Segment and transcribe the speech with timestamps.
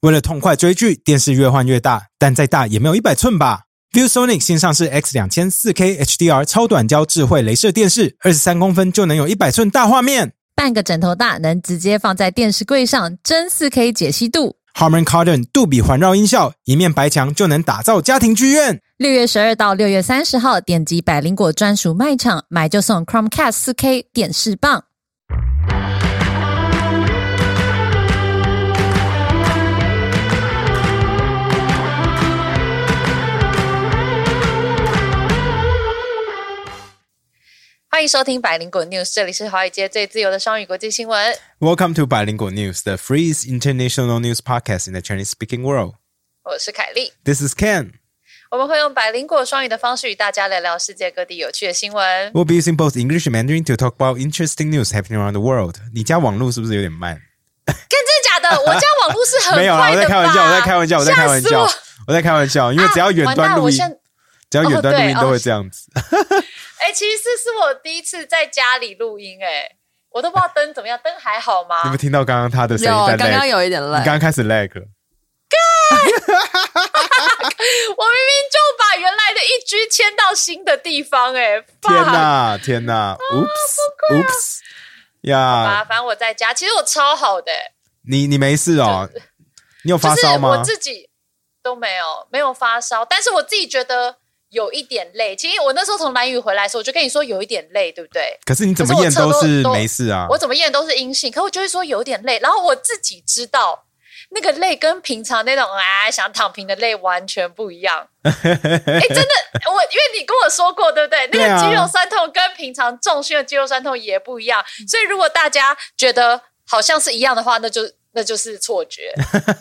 [0.00, 3.64] 为了痛快追剧，电视越换越大，但再大也没有一百寸吧。
[3.92, 10.32] ViewSonic 新上市 X 两千四 K HDR 超短焦智慧镭射电视，二十三公分就能有一百寸大画面。
[10.54, 14.56] 半个枕头大，能直接放在电视柜上，真四 K 解析度。
[14.74, 18.80] Harman Kardon 杜比环绕音效，一面白墙就能打造家庭剧院。
[18.96, 24.84] 六月十二到六月三十号，点击百灵果专属卖场买就送 Chromecast 四 K 电视棒。
[37.89, 41.37] 欢迎收听百灵果 News，这里是华尔街最自由的双语国际新闻。
[41.59, 45.95] Welcome to 百灵果 News, the free international news podcast in the Chinese-speaking world.
[46.43, 47.93] 我是凯莉， This is Ken.
[48.51, 52.31] 我们会用百灵果双语的方式与大家聊聊世界各地有趣的新闻。
[52.33, 55.41] We'll be using both English and Mandarin to talk about interesting news happening around the
[55.41, 55.75] world.
[55.93, 57.21] 你家网络是不是有点慢？
[57.65, 58.61] 看真的假的？
[58.61, 61.77] 我家网络是很没有啦，快的我在开玩笑，吧我在开玩笑，我在开玩笑吓死，
[62.07, 63.99] 我在开玩笑，因为只要远啊完端录音，蛋我现
[64.51, 65.89] 只要远端录音哦对都会这样子。
[66.80, 69.70] 哎、其实是我第一次在家里录音、哎，
[70.10, 71.82] 我都不知道灯怎么样，灯还好吗？
[71.84, 73.32] 你们听到刚刚他的声音在有，刚 lag？
[73.38, 74.04] 刚有一点你累刚。
[74.04, 74.86] 刚开始 lag 了。
[76.30, 82.58] 我明明就把原来的一居迁到新的地方、哎，天哪！
[82.58, 84.60] 天哪！Oops，Oops，
[85.22, 87.72] 呀啊，，反正我在家，其实我超好的、哎
[88.08, 89.10] 你你没事哦？
[89.84, 90.64] 你有发就是烧吗我？
[90.64, 91.10] 自己
[91.62, 94.16] 都没有没有发烧，但是我自己觉得
[94.50, 95.34] 有一点累。
[95.34, 98.38] 其实我那时候从蓝屿回来的时候，我就跟你说有一点累，对不对？
[98.44, 100.26] 可是你怎么验都是没事啊？
[100.30, 103.84] 我怎么验都是阴性，可我就会说有点累，然后我自己知道
[104.30, 108.06] 那个累跟平常那种啊想躺平的累完全不一样。
[108.22, 109.34] 哎、真的，
[109.72, 111.26] 我因为你跟我说过，对不对？
[111.32, 117.82] 那对啊个肌肉酸痛跟平常重训的肌肉酸痛也不一样，所以如果大家觉得好像是一样的话，那就
[118.12, 119.12] 那就是错觉。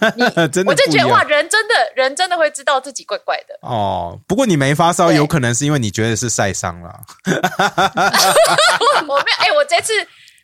[0.52, 3.58] 真的我就觉得哇，人真的人真的会知道自己怪怪的。
[3.61, 4.19] 哦。
[4.28, 7.00] 不过你没发烧，有可能是因为你觉得是晒伤了。
[9.02, 9.93] 我没有，哎、我这次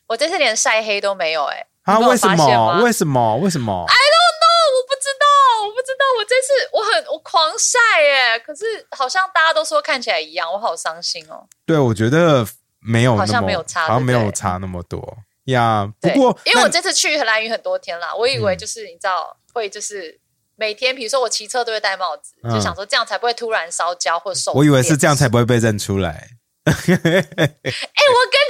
[0.07, 1.99] 我这次连晒黑都没有、哎，啊？
[1.99, 2.81] 为什么？
[2.83, 3.37] 为什么？
[3.37, 5.25] 为什么？I don't know，我不知道，
[5.65, 6.05] 我不知道。
[6.17, 11.45] 我这次我很我狂晒哎，可是好像大家都说看起来一样，我好伤心哦。
[11.65, 12.45] 对，我觉得
[12.79, 15.91] 没有，好像没有差好像没有差那么多呀。
[15.99, 20.19] 不，过，因为我这次去兰屿很多天啦，我以为嗯就是、你知道会就是
[20.55, 24.53] 每天，比如说我骑车都会戴帽子，嗯就想说这样才不会突然烧焦或受。
[24.53, 26.29] 我以为是这样才不会被认出来。
[26.65, 26.89] 哎、我跟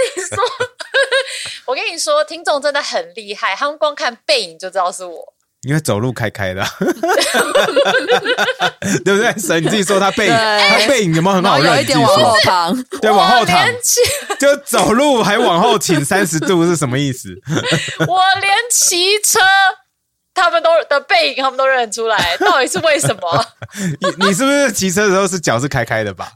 [0.06, 0.44] 你说，
[1.68, 5.35] 我跟你说，听众真的很厉害，他们光看背影就知道是我。
[5.66, 6.64] 因为走路开开的，
[9.04, 9.34] 对不对？
[9.38, 11.68] 神，你自己说他背影，他背影有没有很好认？
[11.70, 13.68] 后有一点往后躺，对，往后躺
[14.40, 17.30] 就走路还往后倾三十度是什么意思？
[18.08, 19.40] 我连骑车，
[20.36, 23.46] 他们都的背影他们都认出来，到底是为什么？
[24.20, 26.30] 你你是不是骑车的时候是脚是开开的吧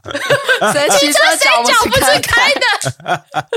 [0.72, 2.66] 谁骑车谁脚脚不是开开的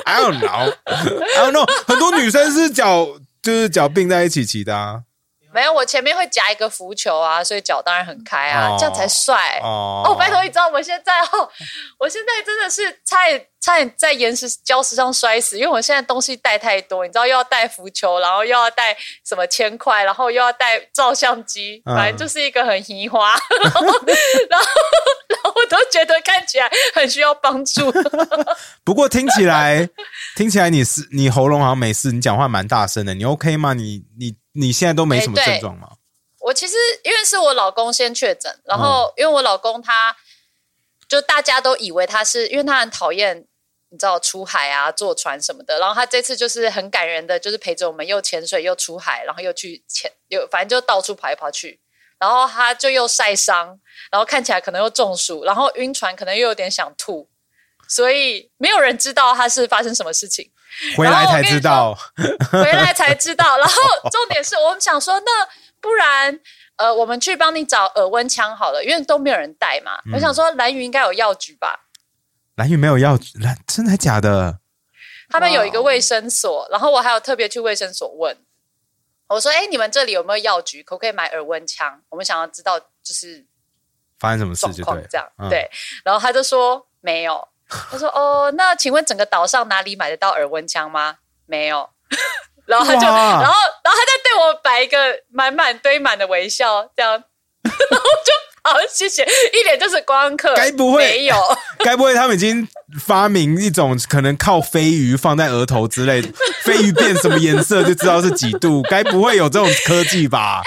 [0.05, 3.07] ？？I don't know，I don't know，很多女生是脚
[3.41, 4.99] 就是脚并在一起骑的啊。
[5.53, 9.59] 没有，我前面会夹一个浮球啊，所以脚当然很开啊，哦这样才帅。
[9.61, 11.49] 哦哦，拜托，你知道我现在哦，
[11.99, 23.81] 我现在真的是差点差点在岩石礁石上摔死，因为我现在东西带太多，你知道又要带浮球，然后又要带什么铅块，然后又要带照相机，嗯反正就是一个很移花， 然后
[24.49, 24.65] 然后
[25.29, 27.91] 然后我都觉得看起来很需要帮助。
[28.83, 29.87] 不过听起来
[30.35, 33.73] 听起来你是你喉咙好像没事，你讲话蛮大声的，你 OK 吗？
[33.73, 35.89] 你你你现在都没什么症状吗？
[36.39, 40.15] 我其实因为是我老公先确诊，然后嗯因为我老公他
[41.07, 43.45] 就大家都以为他是因为他很讨厌
[43.89, 51.79] 你知道出海啊坐船什么的，然后他这次就是很感人的，就是陪着我们又潜水又出海，然后又去潜又反正就到处跑来跑去，
[52.19, 53.79] 然后他就又晒伤，
[54.11, 57.29] 然后看起来可能又中暑，然后晕船可能又有点想吐，
[57.87, 60.51] 所以没有人知道他是发生什么事情。
[60.97, 61.93] 回来才知道，
[62.51, 63.57] 回来才知道。
[63.57, 63.73] 然后
[64.11, 65.47] 重点是我们想说，那
[65.79, 66.39] 不然
[66.77, 70.01] 呃，我们去帮你找耳温枪好了，因为都没有人带嘛。
[70.05, 71.87] 嗯我想说，蓝云应该有药局吧？
[72.55, 74.59] 蓝云没有药，蓝真的还假的？
[75.29, 78.37] 他们有一个卫生所，然后我还有特别去卫生所问，
[79.27, 80.83] 我说：“哎，你们这里有没有药局？
[80.83, 82.01] 可不可以买耳温枪？
[82.09, 83.43] 我们想要知道就是
[84.19, 85.27] 发生什么事就对，状况这样。
[85.39, 85.69] 嗯对，
[86.03, 87.47] 然后他就说没有。
[87.91, 91.15] 他说：“哦，那请问整个岛上哪里买得到耳温枪吗？
[91.45, 91.89] 没有。
[92.65, 93.51] ”然后他就，然后，然后
[93.83, 94.97] 他在对我摆一个
[95.29, 97.11] 满满堆满的微笑，这样，
[97.63, 98.31] 然后就
[98.63, 101.35] 好谢谢，一脸就是观光客，该不会没有？
[101.79, 102.65] 该不会他们已经
[103.05, 106.29] 发明一种可能靠飞鱼放在额头之类的，
[106.61, 108.81] 飞鱼变什么颜色就知道是几度？
[108.89, 110.61] 该不会有这种科技吧？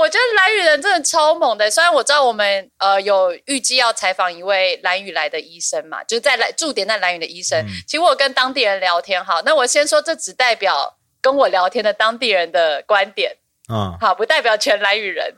[0.00, 1.70] 我觉得蓝雨人真的超猛的。
[1.70, 7.62] 虽然我知道我们呃有预计要采访一位蓝雨来的医生嘛，就是在来驻点在蓝雨的医生。
[7.86, 13.36] 其实我跟当地人聊天，哈，那我先说，这只代表跟我聊天的当地人的观点，
[13.70, 15.34] 嗯，好，不代表全蓝雨人。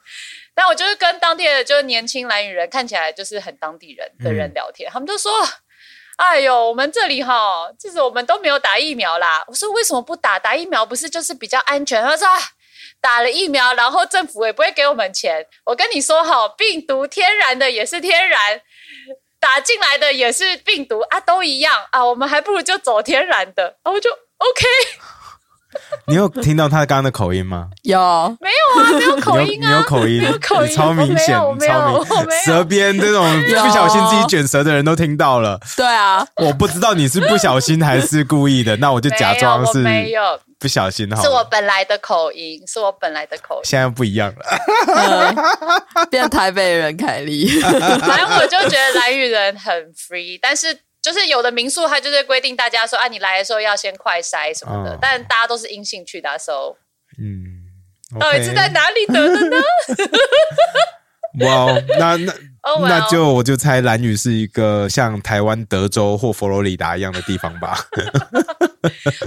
[0.55, 5.33] 但我就是跟当地的就是年轻蓝雨人，看起来就是很当地人的人聊天，他们就说。
[6.17, 9.43] 哎呦，我们这里哈，就是我们都没有打疫苗啦。
[9.49, 10.39] 我说为什么不打？
[10.39, 12.01] 打疫苗不是就是比较安全？
[12.03, 12.29] 他说
[13.03, 15.45] 打了疫苗，然后政府也不会给我们钱。
[15.65, 18.63] 我跟你说哈，病毒天然的也是天然，
[19.41, 22.05] 打进来的也是病毒啊，都一样啊。
[22.05, 23.77] 我们还不如就走天然的。
[23.83, 24.09] 然后就
[24.39, 24.65] OK。
[26.07, 27.69] 你有听到他刚刚的口音吗？
[27.83, 27.99] 有，
[28.41, 28.93] 没有啊？
[28.99, 29.69] 没有口音啊？
[29.69, 32.05] 你有口音，你超明显，超明
[32.45, 35.61] 舌边这种 不小心自己卷舌的人都听到了。
[35.77, 41.23] 对啊，我不知道你是不小心还是故意的，那我就假装是没有不小心哈。
[41.23, 43.61] 是我本来的口音，是我本来的口音。
[43.65, 47.49] 现在不一样了，变台北人凯莉。
[47.63, 50.77] 反正我就觉得蓝雨人很 free，但是。
[51.03, 56.77] 就是有的民宿，它就是规定大家说啊，你来的时候要先快筛什么的，但大家都是阴性去的，所
[57.19, 59.57] 以，嗯，到底是在哪里得的呢？
[61.45, 62.33] 哇，那那
[62.87, 67.75] 那就我就猜蓝屿是一个像台湾德州或佛罗里达一样的地方吧。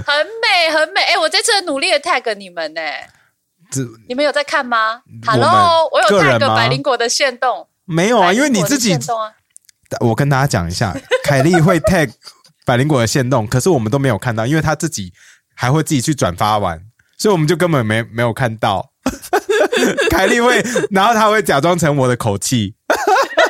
[0.06, 1.02] 很美，很美。
[1.02, 2.80] 哎，我这次很努力的 tag 你们呢，
[3.70, 8.96] 这你们有在看吗？Hello，我有 tag 百灵果的线动，没有啊，因为你自己。
[10.00, 10.94] 我跟大家讲一下，
[11.24, 12.10] 凯莉会 tag
[12.66, 15.12] 百灵果的线动，可是我们都没有看到，因为他自己
[15.54, 16.80] 还会自己去转发完，
[17.16, 18.90] 所以我们就根本没没有看到。
[20.10, 22.74] 凯莉会，然后他会假装成我的口气，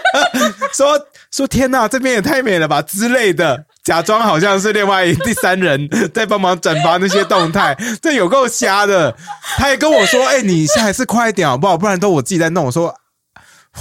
[0.74, 1.00] 说
[1.30, 9.16] 说天哪，这边也太美了吧之类的，假装好像是另外第三人在帮忙转发那些动态，这有够瞎的。
[9.56, 11.78] 他也跟我说，哎，你还是快一点好不好？
[11.78, 12.66] 不然都我自己在弄。
[12.66, 12.94] 我说。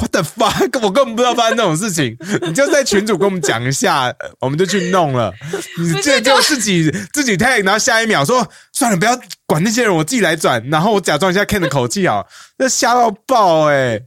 [0.02, 0.48] 我的发，
[0.82, 2.18] 我根本不知道发生这种事情。
[2.42, 5.34] 你就在群主跟我们讲一下，我们就去弄了。
[5.80, 10.62] 你这就自己自己 tag，然后下一秒说算了，不要管那些人，我自己来转。
[10.70, 12.26] 然后我假装一下 Ken 的口气啊，
[12.58, 14.00] 那瞎到爆哎，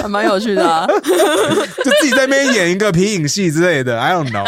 [0.00, 0.86] 还蛮有趣的，
[1.84, 4.00] 就自己在那边演一个皮影戏之类的。
[4.00, 4.46] I don't know，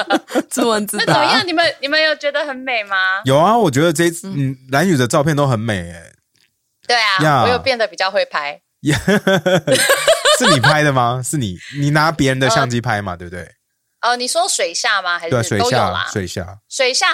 [0.48, 1.04] 自问自答。
[1.04, 1.46] 那怎么样？
[1.46, 2.96] 你们你们有觉得很美吗？
[3.26, 6.12] 有啊，我觉得这嗯蓝雨的照片都很美哎。
[6.86, 8.60] 对啊，我有变得比较会拍。
[10.42, 11.20] 是你拍的吗？
[11.24, 13.16] 是你，你拿别人的相机拍嘛？
[13.16, 13.48] 对不对？
[14.02, 15.18] 哦，你说水下吗？
[15.18, 16.06] 还是水下？
[16.12, 17.06] 水下，水下。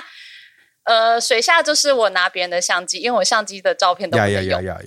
[0.85, 4.79] 呃，水下就是我拿别人的相机，因为我相机的照片都呀呀呀呀呀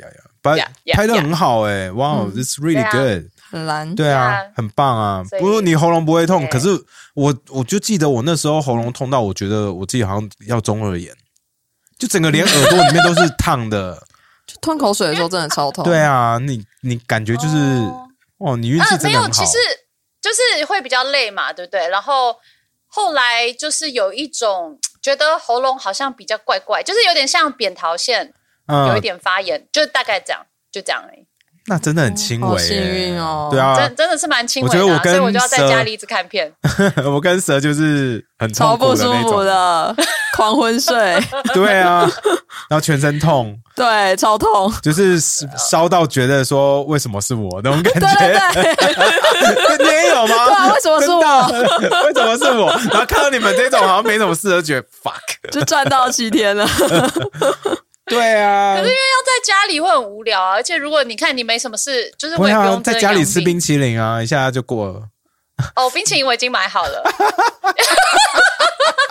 [0.57, 1.91] 呀，拍拍的很好哎！
[1.91, 5.23] 哇，This really good，很蓝，对啊，很棒啊！
[5.39, 6.69] 不过你喉咙不会痛，可是
[7.13, 11.13] 我我就记得我那时候喉咙痛到，我觉得我自己好像要中耳炎，
[11.99, 14.01] 就整个连耳朵里面都是烫的。
[14.59, 15.83] 吞口水的时候真的超痛。
[15.83, 17.55] 对啊，你你感觉就是
[18.45, 19.31] 哦，你运气真的很好。
[19.31, 19.57] 其实
[20.21, 21.87] 就是会比较累嘛，对不对？
[21.89, 22.35] 然后
[22.87, 28.33] 后来就是有一种觉得喉咙好像比较怪怪，就是有点像扁桃腺
[28.67, 31.25] 有一点发炎，就大概这样，就这样而已。
[31.67, 33.49] 那真的很轻微，幸运哦。
[33.51, 34.79] 对啊，真真的是蛮轻微的。
[34.79, 36.51] 我觉得我跟所以我就要在家里一直看片。
[37.05, 39.95] 我跟蛇就是很超不舒服的，
[40.35, 40.95] 狂昏睡。
[41.53, 42.09] 对啊，
[42.67, 45.19] 然后全身痛，对，超痛，就是
[45.57, 47.99] 烧到觉得说为什么是我那种感觉。
[47.99, 48.07] 对
[48.75, 50.45] 对对，你也 有吗？
[50.45, 51.47] 对啊，为什么是我？
[52.05, 52.67] 为什么是我？
[52.91, 56.63] 然后看到你们这种好像没什么事，就觉得 fuck，就赚到七天了。
[58.05, 65.01] 对啊，可是因为要在家里会很无聊啊，而且如果你看你没什么事，就是不用在家里吃冰淇淋啊，一下就过了。
[65.75, 67.03] 哦，冰淇淋我已经买好了，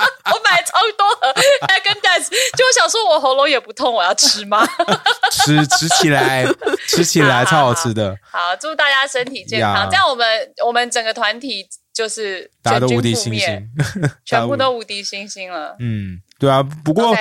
[0.32, 1.34] 我买超多盒，
[1.68, 4.66] 还跟 Dance，就我想说我喉咙也不痛，我要吃吗？
[5.30, 6.44] 吃吃起来，
[6.88, 8.16] 吃起来超好吃的。
[8.30, 10.26] 好，祝大家身体健康，这样我们
[10.66, 13.68] 我们整个团体就是大家都无敌星星，
[14.24, 15.76] 全部都无敌星星了。
[15.78, 17.16] 嗯，对啊，不过。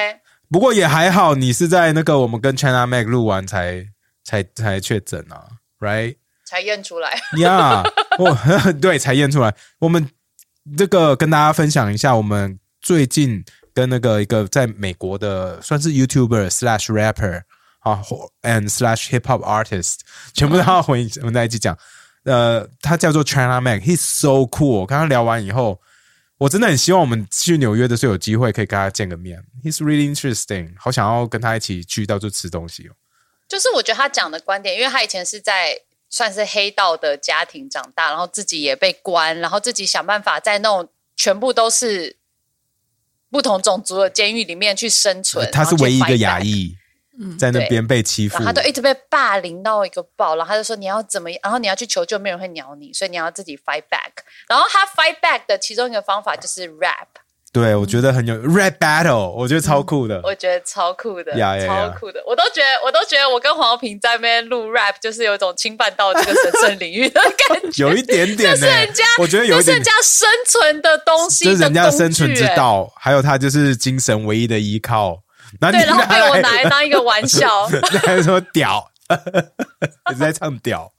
[0.51, 3.85] 不过也还好，你是在那个我们跟 China Mac 录完才
[4.23, 5.45] 才才确诊啊
[5.79, 6.15] ，right？
[6.43, 7.83] 才验出来呀，
[8.17, 8.35] 我
[8.81, 9.53] 对才验出来。
[9.77, 10.09] 我们
[10.75, 13.43] 这个跟大家分享一下，我们最近
[13.73, 17.43] 跟那个一个在美国的算是 YouTuber slash rapper
[17.79, 18.01] 啊
[18.43, 19.99] ，and slash hip hop artist，
[20.33, 21.77] 全部都要混混在一起讲。
[22.23, 24.85] 呃，他叫做 China Mac，he's so cool。
[24.85, 25.81] 刚刚聊完以后。
[26.39, 29.43] 我真的很希望我们去纽约的时候有机会可以跟他见个面。
[29.61, 32.95] He's really interesting，好想要跟他一起去到处吃东西哦。
[33.49, 35.77] 就是我觉得他讲的观点，因为他以前是在
[36.09, 42.15] 算是黑道的家庭长大，然后自己也被关，然后自己想办法在那种全部都是
[43.29, 45.49] 不同种族的监狱里面去生存。
[45.51, 46.75] 他是唯一一个亚裔，
[47.37, 54.23] 在那边被欺负然后，他都一直被霸凌到一个爆，然后他就说你要怎么，然后你要去求救，没有人会鸟你，所以你要自己 fight back。
[54.47, 57.07] 然后他 fight back 的其中一个方法就是 rap，
[57.51, 60.21] 对我觉得很有 rap battle，我觉得超酷的。
[60.23, 61.31] 我觉得超酷的
[61.65, 67.87] 超酷的，我都觉得我都觉得我跟黄平在那边录 rap，就是有一种侵犯到这个神圣领域的感觉。
[67.87, 72.45] 有一点点呢、这是人家，我觉得有一点这是人家生存的东西这是人家的生存之。
[72.55, 75.19] 道，还有他就是精神唯一的依靠。
[75.59, 77.67] 对，然后 被我拿来来当一个玩笑。
[77.91, 78.91] 你还说屌，
[80.11, 80.91] 一直在唱屌。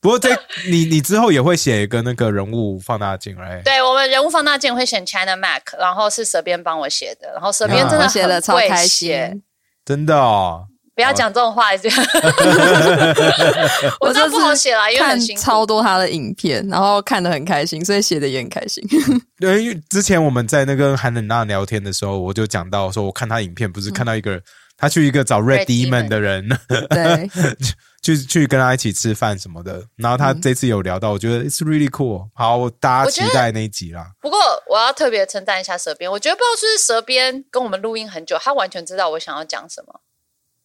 [0.00, 0.30] 不过这
[0.68, 9.42] 你你之后也会写一个那个人物放大镜来，对我们人物放大镜会选 China Mac，然后是蛇编帮我写的，然后蛇编真的我写的超开心。。
[9.84, 10.66] 真的哦。
[10.92, 11.88] 不要讲这种话，就
[14.00, 15.40] 我知道不好写啦，因为看很辛苦。
[15.40, 18.84] 超多他的影片，然后看得很开心，所以写的也很开心。
[19.40, 24.42] 对，因为之前我们在那个韩冷娜聊天的时候，我就讲到说，我看他影片，不是看到一个、
[24.76, 26.46] 他去一个找 Red Demon 的人，
[26.90, 27.30] 对，
[28.02, 29.86] 去去跟他一起吃饭什么的。
[29.96, 32.28] 然后他这次有聊到，我觉得 it's really cool。
[32.34, 34.12] 好，大家我觉得期待那一集啦。
[34.20, 34.38] 不过
[34.68, 40.00] 我要特别称赞一下蛇边，我觉得不知道是不是蛇编跟我们录音很久，他完全知道我想要讲什么，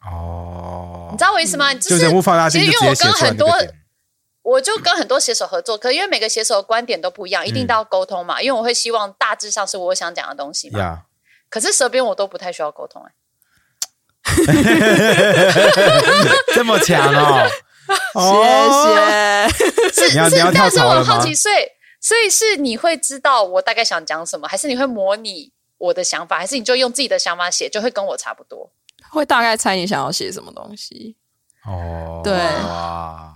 [0.06, 1.74] 哦，你知道我意思吗？
[1.74, 3.50] 就人物放大镜其实因为我跟很多。
[4.46, 8.40] 我就跟很多写手合作，可因为每个写手的观点都不一样，一定都要沟通嘛。
[8.40, 10.80] 因为我会希望大致上是我想讲的东西嘛。
[10.80, 11.04] 呀
[11.50, 13.12] 可是蛇边我都不太需要沟通、欸，
[16.54, 17.48] 这么强哦！
[19.94, 20.08] 谢谢。
[20.08, 21.56] 是你要你要是，但是跳槽了吗我很好奇，所以
[22.02, 28.70] 所以是你会知道我大概想讲什么，还是你会模拟我的想法，还是你就用自己的想法写，就会跟我差不多？
[29.10, 31.16] 会大概猜你想要写什么东西。
[31.66, 33.34] 哦，对哇，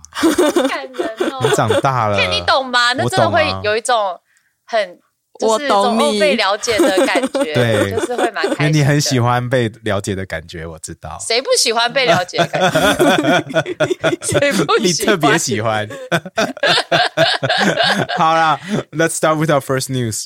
[0.68, 2.92] 感人你哦， 长大了，看你懂吗？
[2.94, 4.20] 那真的会有一种
[4.66, 4.98] 很。
[5.41, 8.65] 我就是一种懂你哦被了解的感觉，对就是会蛮因开心。
[8.65, 11.17] 为你很喜，欢被了解的感觉，我知道。
[11.19, 14.25] 谁不喜欢被了解的感觉？
[14.25, 15.07] 谁不你喜欢？
[15.07, 15.89] 特别喜欢。
[18.17, 18.59] 好啦，
[18.91, 20.25] Let's start with our first news.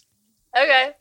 [0.52, 0.94] OK，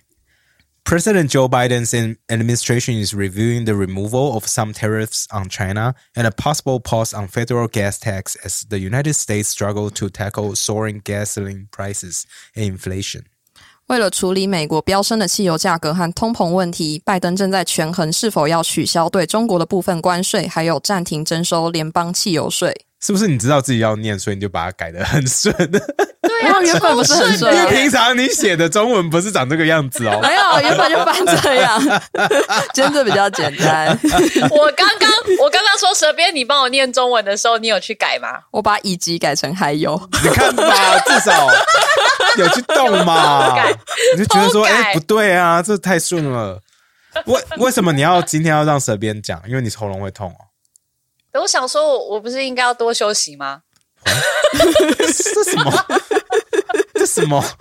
[0.84, 6.26] President Joe Biden's in- administration is reviewing the removal of some tariffs on China and
[6.26, 11.02] a possible pause on federal gas tax as the United States struggle to tackle soaring
[11.04, 13.24] gasoline prices and inflation.
[13.87, 22.85] 为了处理美国飙升的汽油价格和通膨问题，拜登正在权衡是否要取消对中国的部分关税，还有暂停征收联邦汽油税。
[23.05, 25.53] 是不是你知道自己要念，所以你就把它改得很顺？
[25.59, 30.21] 对啊，然后原本不是很顺啊因为平常你写的中文不是长这个样子哦。
[30.21, 31.77] 没有，原本就翻这样，
[32.73, 33.87] 今天这比较简单。
[34.49, 38.39] 我刚刚我刚刚说蛇边，你帮我念中文的时候，你有去改吗？
[38.51, 41.49] 我把以及改成还有，你看吧，至少
[42.37, 43.53] 有去动嘛。
[44.15, 46.61] 你就觉得说，哎、不对啊，这太顺了。
[47.25, 49.41] 为为什么你要今天要让舌边讲？
[49.45, 50.39] 因为你喉咙会痛哦。
[51.41, 53.61] 我想说我，我不是应该要多休息吗？
[54.97, 55.85] 这什么？
[56.93, 57.43] 这什么？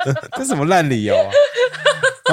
[0.36, 1.30] 这什么烂理由啊？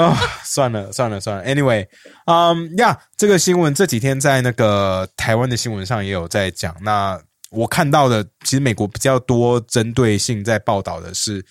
[0.02, 1.44] 啊、算了算了算了。
[1.44, 1.86] Anyway，
[2.26, 6.74] 嗯呀，这个新闻这几天在那个台湾的新闻上也有在讲。
[6.80, 11.44] 那我看到的，其实美国比较多针对性在报道的是，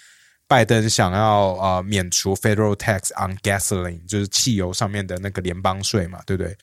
[0.47, 6.57] 拜登想要呃免除 federal tax on gasoline，就是汽油上面的那个联邦税嘛，对不对？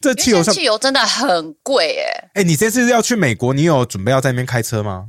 [0.00, 2.30] 这汽油真的很贵哎。
[2.34, 5.08] 哎，你这次要去美国，你有准备要在那边开车吗？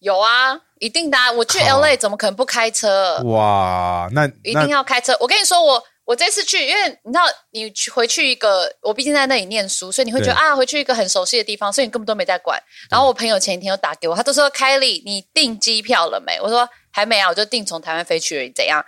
[0.00, 3.20] 有啊，一定的啊、我去 LA 怎么可能不开车？
[3.24, 5.16] 哇，那一定要开车。
[5.20, 12.62] 我跟你说，我我这次去，因为你知道，你去回去一个，我毕竟在那里念书，所以你会觉得啊，回去一个很熟悉的地方，所以你根本都没在管。
[12.90, 16.38] 然后我朋友前一天又打给我，他都说凯莉，你订机票了没？
[16.40, 18.84] 我说还没啊，我就订从台湾飞去而已，怎样？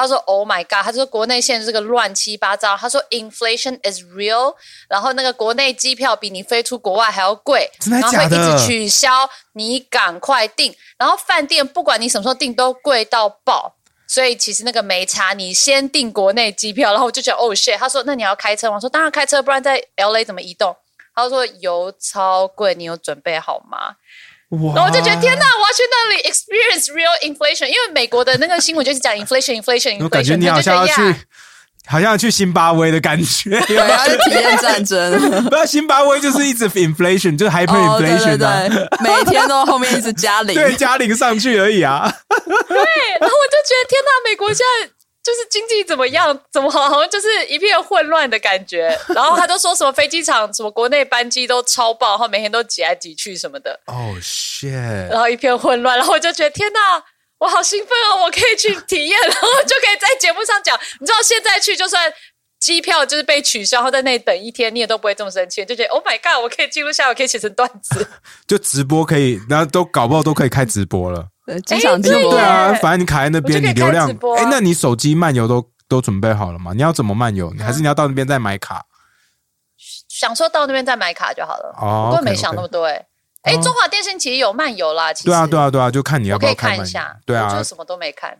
[0.00, 2.76] 他说：“Oh my god！” 他说国内现在这个乱七八糟。
[2.76, 4.54] 他说：“Inflation is real。”
[4.88, 10.74] 然后那个国内机票比你飞出国外还要贵，真的然后会一直取消，你赶快订。
[10.96, 13.74] 然后饭店不管你什么时候订都贵到爆。
[14.10, 17.76] 所以其实那个没差，你先订国内机票，然后我就觉得哦 shit。
[17.76, 20.74] 他说：“那你要开车吗？”我说：“当然开车，不然在 L A 怎么移动？”
[21.14, 23.96] 他说：“油超贵，你有准备好吗？”
[24.50, 31.14] 哇，然后我就觉得天哪，我要去那里 experience real inflation，因为美国的那个新闻就是讲 inflation inflation 我感觉 inflation，你好像要去
[31.86, 33.60] 好像要去辛巴威的感觉。
[33.66, 35.20] 对，要去体验战争。
[35.48, 40.54] 不要辛巴威就是一直 inflation，就是哦，对 hyperinflation 对对，对，每天都后面一直加零。
[40.54, 42.02] 对，加零上去而已啊。
[42.28, 42.46] 对，
[43.20, 44.90] 然后我就觉得天哪，美国现在。
[45.28, 46.40] 就是经济怎么样？
[46.50, 48.98] 怎么好好像就是一片混乱的感觉。
[49.14, 55.10] 然后他就说什么飞机场什么国内班机都超爆，然后每天都挤来挤去什么的，哦、 shit！
[55.10, 55.98] 然后一片混乱。
[55.98, 57.04] 然后我就觉得天哪，
[57.40, 58.24] 我好兴奋哦！
[58.24, 60.78] 我可以去体验，然后就可以在节目上讲。
[60.98, 62.10] 你知道现在去就算
[62.58, 68.08] 机票就是被取消，然后在那里等一天，你也都不会这么生气，就觉得 Oh my God，我可以记录下来，我可以写成段子。
[68.48, 71.26] 就直播可以，然后都搞不好都可以开直播了。
[71.48, 76.72] 对，机场直播对啊，反正你卡在那边，你流量开直播啊哎，那你手机漫游都都准备好了吗？
[76.74, 77.50] 你要怎么漫游？
[77.54, 78.84] 你还是你要到那边再买卡？
[80.08, 83.06] 想说到那边再买卡就好了，哦我根本没想那么多哎。
[83.42, 87.16] 哎，哦中华电信其实有漫游啦，其实对啊，对啊，对啊，就看你要我可以不要看一下。。
[87.24, 88.36] 对啊我就，什么都没看。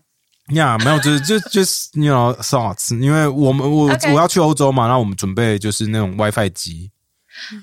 [0.49, 6.91] 呀，没有，就是就就是 you know thoughts，因为我们我 我要去欧洲嘛，那我们准备就是那种 WiFi 机，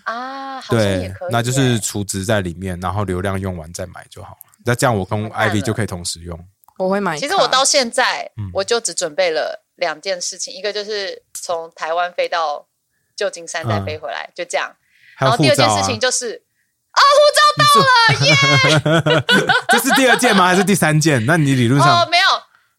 [0.05, 4.44] 啊，对那就是储值在里面，然后流量用完再买就好了。
[4.65, 6.37] 那这样我跟 Ivy 就可以同时用。
[6.77, 7.17] 我会买。
[7.17, 12.67] 其实我到现在嗯，我就只准备了两件事情，一个就是从台湾飞到
[13.15, 14.75] 旧金山再飞回来，就这样。
[15.15, 16.43] 还然后第二件事情就是
[16.91, 19.23] 啊护照到了耶
[19.69, 20.47] 这是第二件吗？
[20.47, 21.25] 还是第三件？
[21.25, 22.25] 那你理论哦，上没有。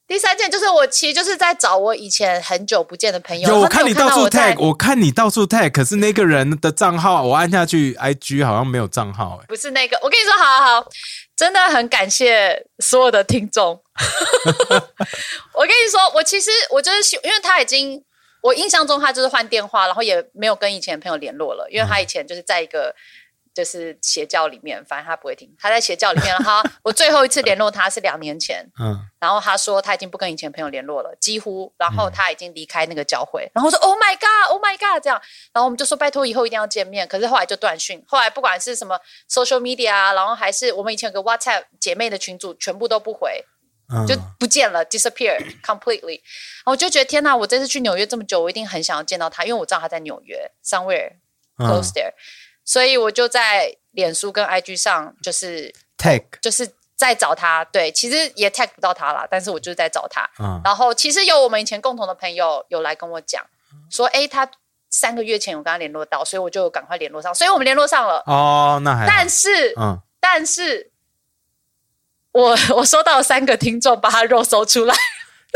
[0.07, 3.49] 第三件就是我其实就是在找我以前很久不见的朋友。
[3.49, 10.89] 有，我看你到处 tag，我看你到处 tag，可是那个人的账号我按下去，IG 好像没有账号，哎，不是那个，我跟你说，好好好，
[11.37, 13.81] 真的很感谢所有的听众。
[15.53, 18.03] 我跟你说，我其实我就是，因为他已经，
[18.41, 22.95] 我印象中他就是换电话，然后也没有跟以前的朋友联络了，因为他以前就是在一个
[23.57, 26.29] 就是邪教里面，反正他不会听，他在邪教里面。
[26.29, 35.19] 然后 我最后一次联络他是两年前，嗯，然后他说他已经不跟以前朋友联络了，几乎，然后他已经离开那个教会，然后我说 Oh my God，Oh my God，这样，
[35.55, 43.43] 然后我们就说拜托以后一定要见面，可是后来就断讯，后来不管是什么 social media 啊，然后还是我们以前有个 WhatsApp 姐妹的群组，全部都不回，
[43.91, 44.07] 嗯。
[44.07, 51.13] 就不见了，disappear completely，然后我就觉得天哪，我这次去纽约这么久，我一定很想要见到他，因为我知道他在纽约 somewhere
[51.59, 51.67] 嗯。
[51.67, 52.13] close there，、
[52.67, 55.73] 所以我就在脸书跟 IG 上就是。
[55.99, 60.29] tag，就是在找他，对，其实也 tag 不到他啦，但是我就是在找他。
[60.39, 63.43] 嗯然后其实有我们以前共同的朋友有来跟我讲，
[63.91, 64.47] 说，哎，他
[64.91, 68.23] 三个月前有跟他联络到，所以我就赶快联络上，所以我们联络上了。
[68.27, 70.93] 哦，那还但是，嗯，但是
[72.33, 74.95] 我我收到三个听众把他肉搜出来，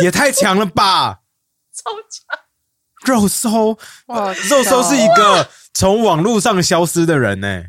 [0.03, 1.20] 也太强了吧！
[1.77, 2.40] 超强。
[3.05, 5.49] 肉搜，哇肉搜是一个
[5.81, 7.64] 从网络上消失的人呢、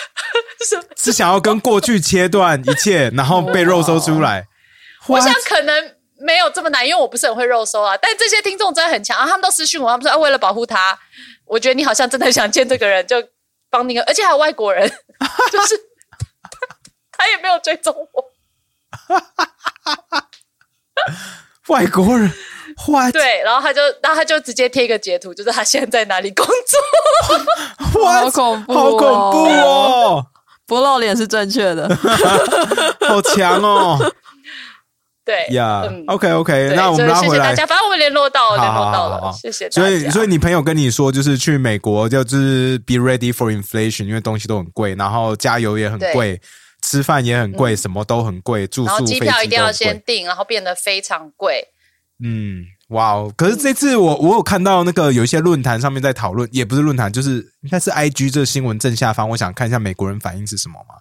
[0.66, 4.46] 是是想要跟过去切断一切，然后被肉搜出来。
[5.06, 7.94] 我想可能没有这么难，因为我不是很会肉搜啊。
[8.00, 10.98] 但这些听众真的很强啊，他们都私讯我，他们说、啊、为了保护他，
[11.44, 13.22] 我觉得你好像真的想见这个人，就
[13.68, 14.88] 帮那个，而且还有外国人，
[15.52, 15.76] 就是
[16.40, 16.58] 他
[17.18, 18.32] 他也没有追踪我，
[21.68, 22.32] 外国人
[22.86, 27.38] ，what 对，然后他就然后他就直接贴一个截图，就是他现在在哪里工作，
[28.00, 28.24] what？
[28.24, 28.98] 好恐怖哦好恐
[29.30, 30.26] 怖哦，
[30.66, 31.88] 不露脸是正确的。
[33.06, 33.98] 好强哦
[35.24, 36.04] 对呀嗯。
[36.08, 37.30] ！OK OK，那我们拉回来。
[37.30, 39.82] 谢谢大家，反正我们联络到了，好联络到好好好了，谢谢大家。
[39.82, 46.40] 所以，所以你朋友跟你说，就是去美国，就是 be ready for inflation，因为东西都很贵，然后加油也很贵，
[46.82, 51.68] 吃饭也很贵，什么都很贵，住宿、然后机票一定要先订，然后变得非常贵。
[52.22, 53.32] 嗯，哇哦！
[53.36, 60.94] 可是这次我我有看到那个有一些论坛上面在讨论，也不是论坛，就是应该是 I G 这新闻正下方，我想看一下美国人反应是什么嘛。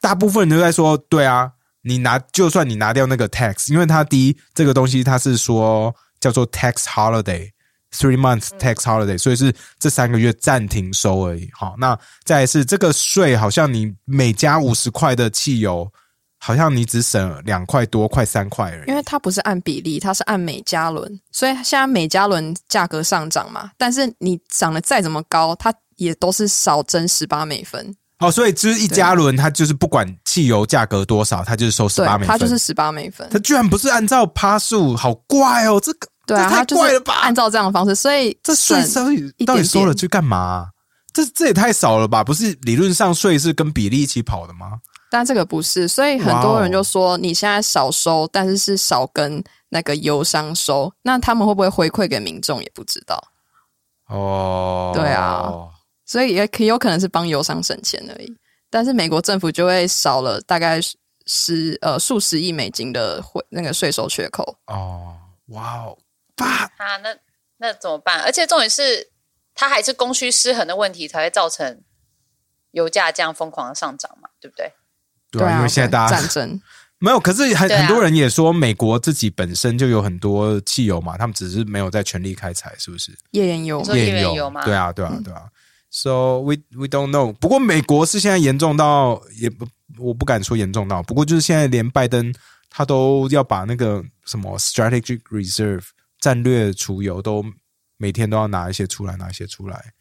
[0.00, 7.50] 大部分人都在说，对啊，你拿就算你拿掉那个 tax，因为它第一这个东西它是说叫做 tax holiday。
[7.94, 11.50] Three months tax holiday，、所以是这三个月暂停收而已。
[11.52, 15.92] 好，那再来是这个税，好像你每加五十块的汽油，
[16.44, 18.88] 好像你只省两块多，快三块而已。
[18.88, 32.26] 因为它不是按比例，它是按每加仑，所以现在每加仑价格上涨嘛，但是你涨得再怎么高，它也都是少征十八美分，哦，所以就是一加仑，它就是不管汽油价格多少，它就是收十八美，分。
[32.26, 35.80] 它就是十八美分它，居然不是按照趴数，好怪哦！
[35.80, 37.14] 这个对啊，它就是怪了吧？
[37.22, 39.04] 按照这样的方式，所以这税收
[39.46, 40.66] 到底收了去干嘛啊、
[41.12, 42.24] 这这也太少了吧？
[42.24, 44.80] 不是理论上税是跟比例一起跑的吗？
[45.12, 53.22] 但这个不是，所以很多人就说你现在少收，但是是少跟那个油商收，那他们会不会回馈给民众也不知道，
[54.06, 55.52] 哦，对啊
[56.06, 58.34] 所以也可有可能是帮油商省钱而已。
[58.70, 60.80] 但是美国政府就会少了大概
[61.26, 64.56] 十呃数十亿美金的回那个税收缺口。
[64.68, 65.14] 哦，
[65.48, 65.98] 哇哦，
[66.34, 66.46] 爸，
[66.78, 67.14] 啊，那
[67.58, 68.22] 那怎么办？
[68.22, 69.10] 而且重点是，
[69.54, 71.82] 它还是供需失衡的问题，才会造成
[72.70, 74.72] 油价这样疯狂的上涨嘛，对不对？
[75.32, 76.60] 对啊，因为现在大家战争，
[77.00, 83.12] 没有，可是很、啊很多人也说，美国自己本身就有很多汽油嘛，他们只是没有在全力开采，是不是？
[83.32, 85.48] 页岩油页岩油吗对啊，对啊，对啊。
[85.90, 87.32] So we we don't know。
[87.34, 89.66] 不过美国是现在严重到，也不
[89.98, 92.32] 我不敢说严重到，不过就是现在连拜登
[92.70, 95.84] 他都要把那个什么 strategic reserve
[96.18, 97.44] 战略储油都
[97.98, 99.92] 每天都要拿一些出来，拿一些出来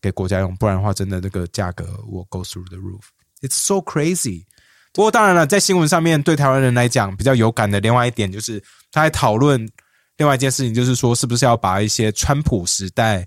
[0.00, 3.02] 给国家用，不然的话，真的那个价格我 go through the roof。
[3.40, 4.46] It's so crazy。
[4.92, 9.68] 不过当然了，在新闻上面对台湾人来讲比较有感的另外一点，就是他在讨论
[10.16, 13.26] 另外一件事情，就是说是不是要把一些川普时代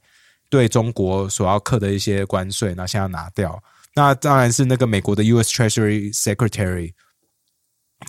[0.49, 3.61] 对中国所要课的一些关税，那现在拿掉。
[3.95, 5.49] 那当然是那个美国的 U.S.
[5.51, 6.93] Treasury Secretary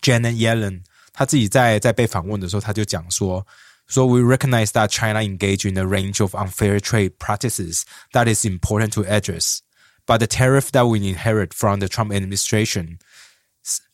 [0.00, 3.46] Janet Yellen，他自己在在被访问的时候，他就讲说。
[3.86, 7.82] So we recognize that China engaged in a range of unfair trade practices
[8.14, 9.58] that is important to address.
[10.06, 12.96] But the tariff that we inherit from the Trump administration,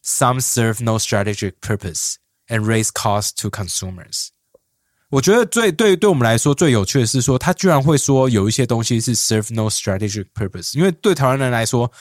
[0.02, 2.16] some serve no strategic purpose
[2.48, 4.30] and raise costs to consumers.
[5.10, 11.92] 我觉得最对对我们来说最有趣的是说，他居然会说有一些东西是 serve no strategic purpose，因为对台湾人来说，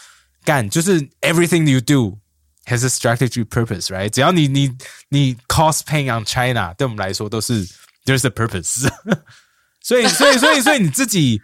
[0.45, 2.19] 干就是 everything you do
[2.65, 4.09] has a strategic purpose，right？
[4.09, 4.77] 只要你你
[5.11, 7.67] 你 cost paying on China，对我们来说都是
[8.05, 8.89] there's a purpose。
[9.83, 11.43] 所以所以所以所以你自己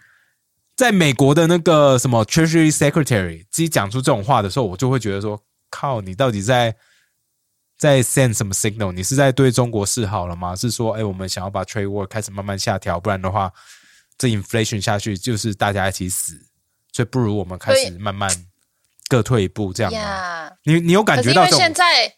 [0.75, 5.41] 在美国的那个什么 Treasury Secretary 自己讲出这种话的时候，我就会觉得说，
[5.76, 6.74] 靠，你到底在
[7.76, 8.92] 在 send 什么 signal？
[8.92, 10.56] 你是在对中国示好了吗？
[10.56, 13.52] 是说，哎，我们想要把 trade war 开始慢慢下调，不然的话，
[14.16, 16.46] 这 inflation 下去就是大家一起死，
[16.92, 18.30] 所以不如我们开始慢慢。
[19.08, 20.50] 各退一步，这样吗？
[20.64, 21.44] 你你有感觉到？
[21.44, 22.16] 因为现在，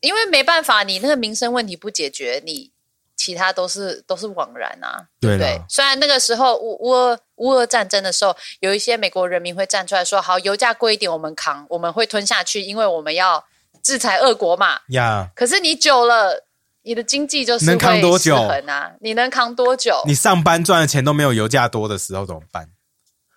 [0.00, 2.72] 因为没办法，你那个民生问题不解决，你
[3.14, 5.62] 其他都是都是枉然啊，对不对？
[5.68, 13.44] 虽然那个时候乌乌俄乌俄战争的时候，有一些美国人民会站出来说：“好，油价贵一点，我们扛，我们会吞下去，因为我们要
[13.82, 16.46] 制裁俄国嘛。”呀，可是你久了，
[16.82, 18.92] 你的经济就是能扛多久啊？
[19.00, 20.02] 你能扛多久？
[20.06, 22.68] 你上班赚的钱都没有油价多的时候怎么办？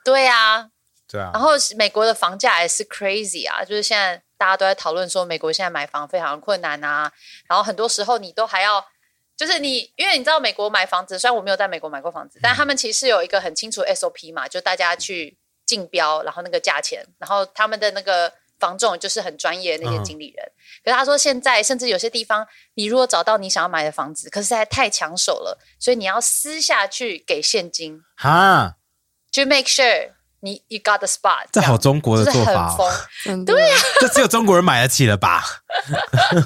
[0.05, 0.69] 对呀。
[1.05, 7.11] 对啊，然后美国的房价也是 crazy 啊，就是现在大家都在讨论说美国现在买房非常困难啊，
[7.47, 8.83] 然后很多时候你都还要，
[9.45, 20.51] 就是你因为你知道美国买房子，虽然我没有在美国买过房子，但他们其实有一个很清楚 SOP 嘛，就大家去竞标，然后那个价钱，然后他们的那个房仲就是很专业那些经理人，
[20.85, 28.77] 可是他说现在甚至有些地方，你如果找到你想要买的房子，可是在太抢手了，所以你要私下去给现金哈，
[29.29, 30.11] 就 make sure。
[30.43, 32.77] 你 you got the spot，这好中国的做法，
[33.47, 35.41] 对呀，这只有中国人买得起了吧？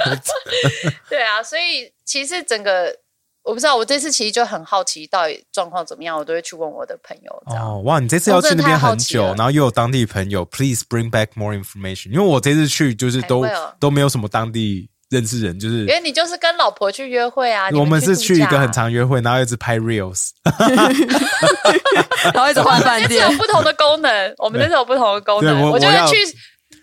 [1.10, 2.96] 对啊，所以其实整个
[3.42, 7.44] 我不知道，我这次其实就很好奇到底状况怎么样，我都会去问我的朋友。
[7.48, 13.48] 哦，哇，你这次要去那边很久，然后又有当地朋友，please bring back more information，因为我这次去就是都
[13.80, 14.92] 都没有什么当地。
[15.10, 17.70] 认识人就是，因为你就是跟老婆去约会啊。
[17.74, 20.32] 我们是去一个很长约会，然后一直拍 reels，
[22.34, 23.30] 然后一直换饭店。
[23.30, 25.70] 有不同的功能，我们这是有不同的功能。
[25.72, 26.18] 我就是去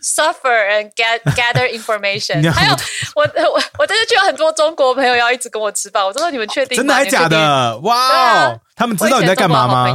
[0.02, 2.42] suffer and get gather information。
[2.50, 2.74] 还有
[3.14, 6.76] 我我我这次去有很多中国朋友要一直跟我吃饭，我说你们确定？
[6.76, 7.78] 真的还假的？
[7.80, 9.94] 哇，他们知道你在干嘛吗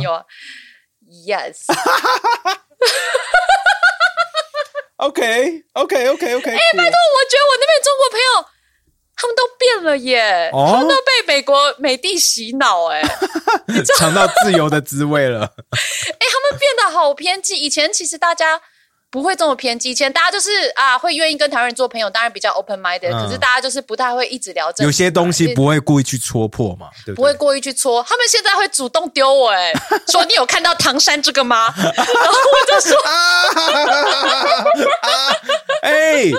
[1.25, 1.55] ？Yes。
[4.99, 6.51] OK，OK，OK，OK。
[6.51, 8.45] 哎，拜托，我觉得我那边中国朋友
[9.15, 13.01] 他们都变了耶，他们都被美国美帝洗脑哎，
[13.97, 15.41] 尝到自由的滋味了。
[15.43, 17.55] 哎，他们变得好偏激。
[17.55, 18.61] 以前其实大家。
[19.11, 23.11] 不会这么偏激，以前大家就是啊，会愿意跟台湾人做朋友，当然比较 open minded。
[23.11, 28.03] 可是大家就是不太会一直聊这有些东西不会故意去戳破嘛，对不会故意去戳。
[28.03, 29.73] 他们现在会主动丢我，哎，
[30.11, 31.73] 说你有看到唐山这个吗？
[31.75, 32.95] 然后我就说，
[35.81, 36.31] 哎，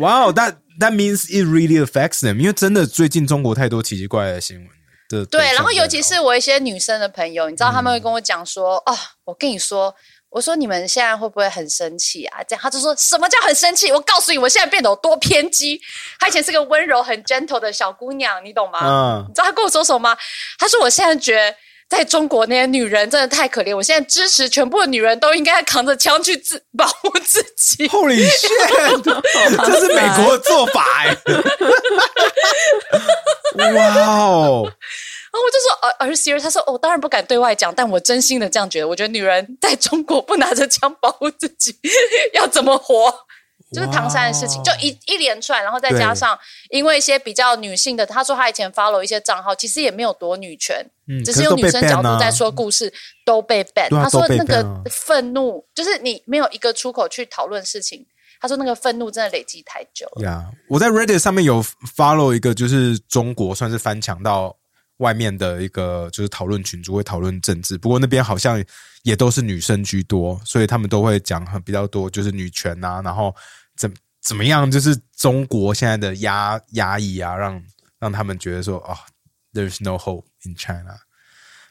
[0.00, 4.66] 哇哦，that that means it really affects them，因为真的最近中国太多奇奇怪怪的新闻。
[5.08, 9.94] 对对，然后尤其是我一些女生的朋友，你知道他们会跟我讲说，哦，我跟你说。
[10.36, 12.42] 我说你们现在会不会很生气啊？
[12.46, 13.90] 这样他就说什么叫很生气？
[13.90, 15.80] 我告诉你，我现在变得有多偏激。
[16.20, 18.80] 她以前是个温柔很 gentle 的小姑娘，你懂吗？
[18.82, 20.14] 嗯，你知道她跟我说什么吗？
[20.58, 21.56] 她说我现在觉得
[21.88, 27.88] 在中国那些女人真的太可怜，我现在支持全部的女人都应该扛着枪去自保护自己。
[27.88, 29.02] Holy shit！
[29.64, 31.16] 这是美国的做法哎！
[33.72, 34.70] 哇哦！
[35.38, 38.88] 我就说，呃，而 serious，他说，哦，当然不敢对外讲，但我真心的这样觉得。
[38.88, 41.74] 我觉得女人在中国不拿着枪保护自己，
[42.34, 43.12] 要怎么活？
[43.74, 46.38] 就是唐山的事情，就一一连串，然后再加上
[46.70, 50.86] 因为一些比较女性的，他说他以前 follow 一些账号，其实也没有夺女权，
[51.24, 52.92] 只是用女生角度在说故事，
[53.24, 53.88] 都被 ban。
[53.90, 58.06] 他说那个愤怒，就是你没有一个出口去讨论事情。
[58.40, 60.24] 他说那个愤怒真的累积太久了。
[60.24, 61.60] 呀，我在 Reddit 上面有
[61.96, 64.56] follow 一个，就是中国算是翻墙到。
[64.98, 68.62] 外面的一个就是讨论群组会讨论政治，不过那边好像
[69.02, 73.34] 也都是女生居多，所以他们都会讲很比较多，就是女权啊，然后
[73.76, 77.62] 怎怎么样，就是中国现在的压压抑啊，让
[77.98, 78.96] 让他们觉得说啊
[79.52, 80.96] ，there's no hope in China。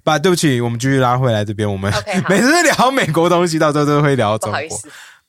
[0.04, 1.70] 把对不起，我们继续拉回来这边。
[1.70, 1.92] 我们
[2.30, 4.60] 每次聊美国东西，到时候都会聊中国。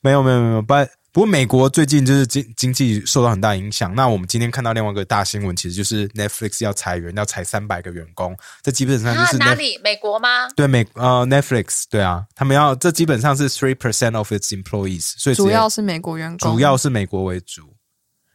[0.01, 0.73] 没有，没有没有没有，不
[1.17, 3.95] 不过美国最近就是经经济受到很大影响。
[3.95, 8.37] 那我们今天看到另外一个大新闻，其实就是 Netflix 要裁员，要裁三百个员工。
[8.61, 9.79] 这基本上是哪里？
[9.83, 10.47] 美国吗？
[10.55, 17.63] 对美呃 Netflix 对啊，他们要这基本上是 three percent of its employees，所以主要是美国员工，主要是美国为主。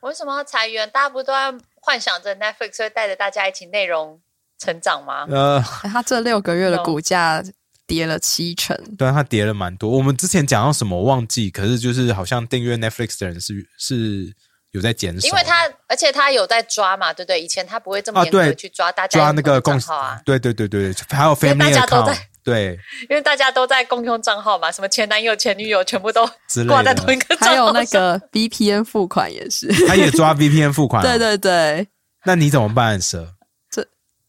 [0.00, 0.90] 为什么要裁员？
[0.90, 4.20] 大家不都在幻想着 Netflix 会带着大家一起内容
[4.58, 5.24] 成长吗？
[5.30, 7.44] 呃， 哎他这六个月的股价
[7.86, 9.90] 跌了七成，对啊，它跌了蛮多。
[9.90, 14.32] 我们之前讲到什么忘记，可是就是好像订阅 Netflix 的人是是
[14.70, 17.42] 有在减少，因为他，而且他有在抓嘛，对不对？
[17.42, 22.78] 以前他不会这么啊严格去抓大家抓那个共号啊，对对对对，还有因为大 family 家都 account，在对
[23.10, 26.26] 因为大家都在共用账号嘛，什么前男友、前女友全部都
[26.66, 29.68] 挂在同一个账号还有那个 VPN 付款也是。
[29.86, 31.86] 他也抓 VPN 付款、 对，对对，
[32.24, 33.34] 那你怎么办，蛇？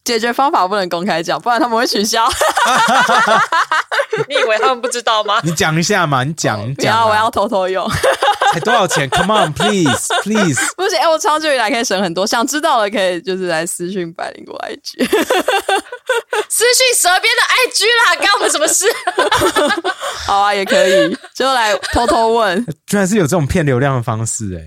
[0.03, 2.27] 解决方法不能公开讲，不然他们会取消。
[4.27, 5.39] 你以为他们不知道吗？
[5.43, 7.89] 你讲一下嘛，你讲， 你不讲啊、要，我要偷偷用。
[8.51, 9.09] 才多少钱？
[9.15, 15.07] Come on，please please，不行，哎、我长久以来可以省很多，想知道的可以就是来私讯百灵果 IG。
[16.49, 18.85] 私讯蛇边的 IG 啦，干我们什么事？
[20.27, 22.63] 好啊，也可以，就来偷偷问。
[22.85, 24.59] 居然是有这种骗流量的方式哎、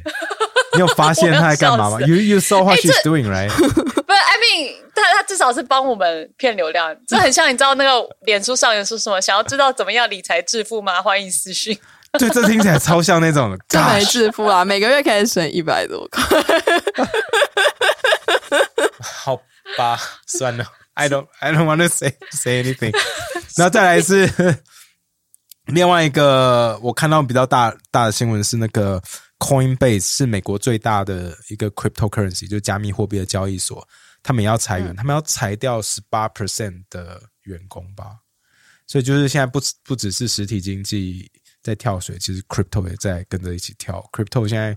[0.74, 3.48] 你有发现他在干嘛吗我要笑？You you saw what 哎 she's 这 doing right？
[3.48, 11.02] 不是，I mean，他他至少是帮我们骗流量，这很像你知道那个脸书上有说什么，想要知道怎么样理财致富吗？
[11.02, 11.78] 欢迎私讯。
[12.12, 16.24] 对，这听起来超像那种 这没 gosh 致富啊，每个月可以省一百多块。
[18.98, 19.36] 好
[19.76, 22.96] 吧，算了， I don't I don't want to say say anything。
[23.58, 24.26] 然后再来是
[25.68, 29.02] 另外一个我看到比较大大的新闻是那个
[29.38, 33.86] Coinbase 是美国最大的一个 cryptocurrency，就是加密货币的交易所，
[34.26, 38.18] 他们也要裁员，他们要裁掉十八 percent 的员工吧。
[38.84, 41.30] 所以就是现在不不只是实体经济
[41.62, 44.04] 在跳水，其实 crypto 也在跟着一起跳。
[44.10, 44.76] crypto 现在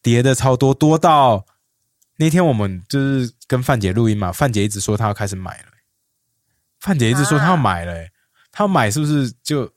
[0.00, 1.44] 跌的超多，多到
[2.16, 5.68] 那天我们就是跟范姐录音嘛，范姐一直说她要开始买了、
[6.78, 8.10] 范姐一直说她要买了、欸，
[8.50, 9.70] 她要买是不是就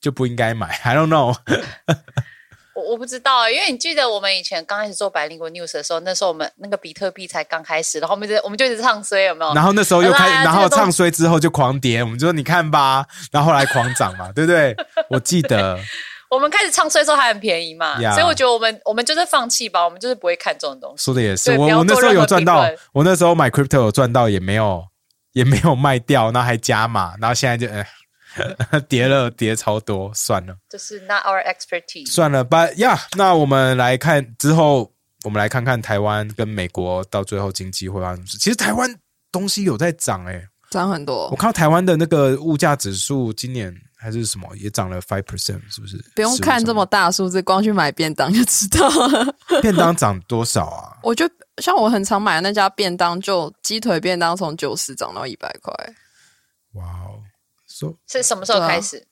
[0.00, 1.36] 就不应该买？I don't know。
[2.76, 9.54] 我我不知道，因为你记得我们以前刚开始做百灵果 news 的时候，那时候我们那个比特币才刚开始，然后我们就我们就一直唱衰，有没有？
[9.54, 14.76] 然后那时候又开，哎呀然后唱衰之后就狂跌，我们就说你看吧，然后后来狂涨嘛，对不对？
[15.08, 15.78] 我记得，
[16.28, 21.02] 我们开始唱衰的时候还很便宜嘛 Yeah 所以我觉得我们我们就是放弃吧，我们就是不会看这种东西。
[21.02, 24.84] 说的也是，我我那时候有赚到，我那时候买 crypto 有赚到，也没有
[25.32, 27.86] 也没有卖掉，然后还加码，然后现在就哎
[28.88, 30.56] 跌了，跌超多，算了。
[30.68, 32.10] 就是 not our expertise。
[32.10, 32.98] 算了吧呀。
[33.16, 34.92] 那我们来看之后，
[35.24, 38.38] 我们来看看台湾跟美国到最后经济会发生什么事。
[38.38, 38.94] 其实台湾
[39.32, 45.96] 东西有在涨哎、涨很多我，看到台湾的那个物价指数今年还是什么也涨了 five percent，是不是？
[46.14, 49.34] 不用看这么大数字，光去买便当就知道了。
[49.62, 50.96] 便当涨多少啊？
[51.02, 51.28] 我就
[51.62, 55.72] 像我很常买的那家便当，就鸡腿便当从九十涨到一百块，
[56.74, 57.22] 哇哦，
[57.78, 59.06] 说是什么时候开始？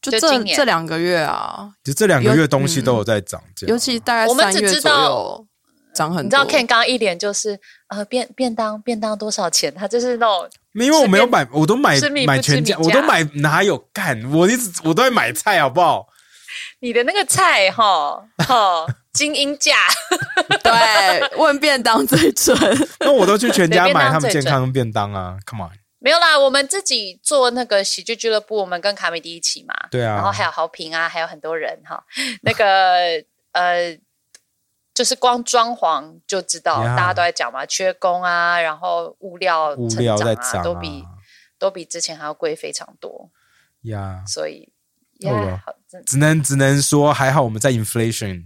[0.00, 5.46] 就这就今年这两个月啊，就这两个月有东西都有在涨，价尤其大概我们只三月左知道右
[5.92, 6.22] 涨很多。
[6.22, 9.72] 你知道 Ken 刚刚一脸就是呃便便当便当多少钱？
[9.74, 14.22] 他就是那种因为我没有买，我都买吃米不买全家，吃米价我都买哪有干？
[14.30, 16.06] 我一直我都在买菜，好不好？
[16.80, 19.74] 你的那个菜哈哈精英价，
[20.62, 22.56] 对，问便当最准。
[23.00, 25.70] 那我都去全家对便当买他们最健康便当啊，Come on。
[26.06, 30.14] 没有啦，我们自己做那个喜剧俱乐部，我们跟卡米迪一起嘛，对啊。
[30.14, 32.00] 然后还有豪平啊，还有很多人哈，
[32.42, 33.98] 那个呃，
[34.94, 40.62] 就是光装潢就知道 Yeah 大家都在讲嘛，缺工啊，然后物料物料成长啊，在涨啊。
[40.62, 41.04] 都比
[41.58, 43.28] 都比之前还要贵非常多，
[43.82, 44.22] 呀。
[44.28, 44.72] 所以
[45.24, 45.60] 哦呀，
[46.06, 48.44] 只能只能说还好我们在 inflation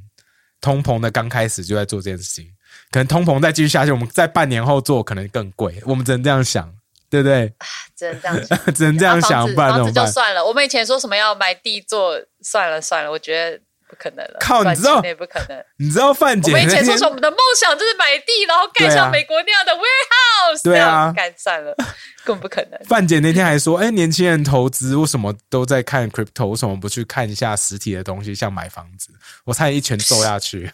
[0.63, 2.51] 通膨的刚开始就在做这件事情，
[2.91, 6.75] 可能通膨再继续下去，我们在半年后做可能更贵，我们只能这样想，
[7.11, 7.53] 对不对？
[7.97, 8.59] 只能这样想。
[8.73, 10.13] 只能这样啊想，房子房子就不然怎么办？
[10.13, 10.45] 算了。
[10.47, 14.37] 我们以前说什么要买地做，算了算了，我觉得不可能了。
[14.39, 15.65] 靠你知道短期内不可能。
[15.77, 21.75] 你知道范姐那天们以前说说我们的梦想就是买地，然后盖像美国那样的 warehouse，对啊干算了，
[22.25, 22.79] 根本不可能。
[22.87, 29.11] 范姐那天还说，哎，年轻人投资为什么都在看 crypto，为什么不去看一下实体的东西，像买房子？
[29.45, 30.73] 我差点一拳揍下去。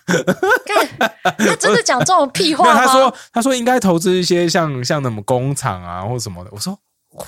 [1.23, 2.79] 他真的讲这种屁话吗？
[2.85, 6.51] 他说他说应该投资一些像像什么工厂啊或什么的。
[6.53, 6.79] 我说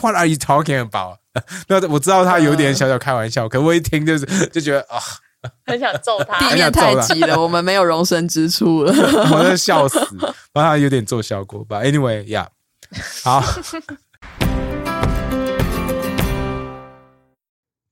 [0.02, 1.18] What are you talking about？
[1.68, 4.98] 那我知道他有点小小开玩笑，可我一听就是就觉得啊，
[5.66, 6.38] 很想揍他。
[6.38, 8.92] 地面太急了， 我们没有容身之处了。
[9.32, 9.98] 我在笑死，
[10.52, 11.82] 把他有点做效果吧。
[11.82, 12.48] Anyway，呀、
[12.90, 13.44] yeah,，好。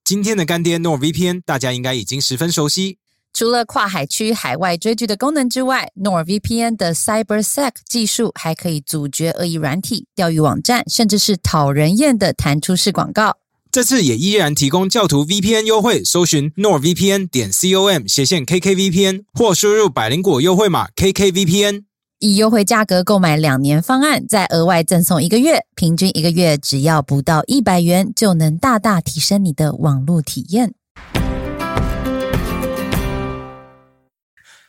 [0.05, 2.99] 今天的干爹 NordVPN，大家应该已经十分熟悉。
[3.33, 13.39] 除了跨海区海外追剧的功能之外，NordVPN 的 CyberSec 技术还可以阻绝恶意软体、钓鱼网站，甚至是讨人厌的弹出式广告。
[13.72, 21.84] 这次也依然提供教徒 VPN 优惠，搜寻 NordVPN 点 com 斜线 KKVPN 或输入百灵果优惠码 KKVPN，
[22.20, 30.74] 以优惠价格购买两年方案，再额外赠送一个月，平均一个月只要不到一百元，就能大大提升你的网络体验。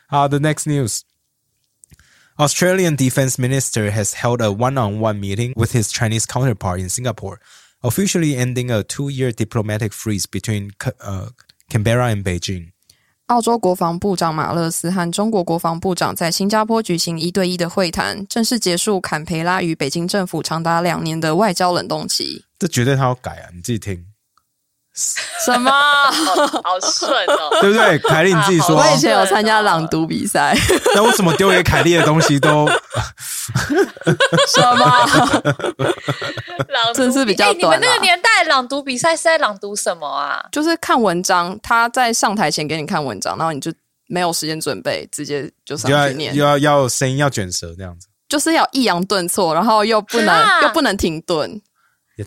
[0.09, 1.01] Uh, the next news.
[2.37, 7.37] Australian Defense Minister has held a one-on-one meeting with his Chinese counterpart in Singapore,
[7.82, 11.28] officially ending a two-year diplomatic freeze between uh,
[11.70, 12.72] Canberra and Beijing.
[13.26, 22.44] 澳洲国防部长马勒斯和中国国防部长在新加坡举行一对一的会谈，正式结束坎培拉与北京政府长达两年的外交冷冻期。
[22.58, 23.50] 这绝对他要改啊！
[23.54, 24.06] 你自己听。
[25.44, 25.70] 什么？
[25.70, 27.98] 好顺哦， 对不对？
[28.00, 28.76] 凯莉你自己说。
[28.76, 30.56] 我以前有参加朗读比赛。
[30.94, 32.66] 那为什么丢给凯莉的东西都
[34.48, 35.06] 什么？
[36.68, 37.58] 朗真是比较短。
[37.58, 40.44] 你们那个年代朗读比赛是在朗读什么啊？
[40.50, 43.72] 就是看文章，他在上台前给你看文章，然后你就
[44.08, 46.34] 没有时间准备，直接就上去念。
[46.34, 51.60] 又要要声音要卷舌这样子，就是要抑扬顿挫，然后又不能又不能停顿。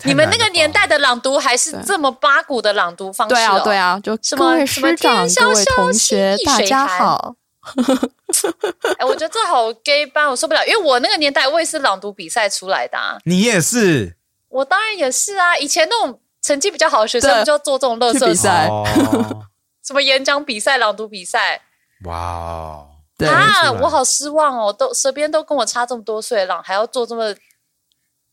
[0.04, 3.34] 你们那个年代的朗读还是这么八股的朗读方式？
[3.34, 7.34] 对啊，对啊，就什么什么长，各位同学，大家好。
[8.98, 10.66] 哎，我觉得这好 gay 班，我受不了。
[10.66, 12.98] 因为我那个年代我也是朗读比赛出来的。
[13.24, 14.16] 你也是？
[14.48, 15.56] 我当然也是啊！
[15.58, 18.68] 以前那种成绩比较好的学生，就要做这种乐色比赛，
[19.84, 21.60] 什么演讲比赛、朗读比赛。
[22.04, 22.88] 哇哦！
[23.28, 24.72] 啊，我好失望哦！
[24.72, 27.34] 都身边都跟我差这么多岁，朗还要做这么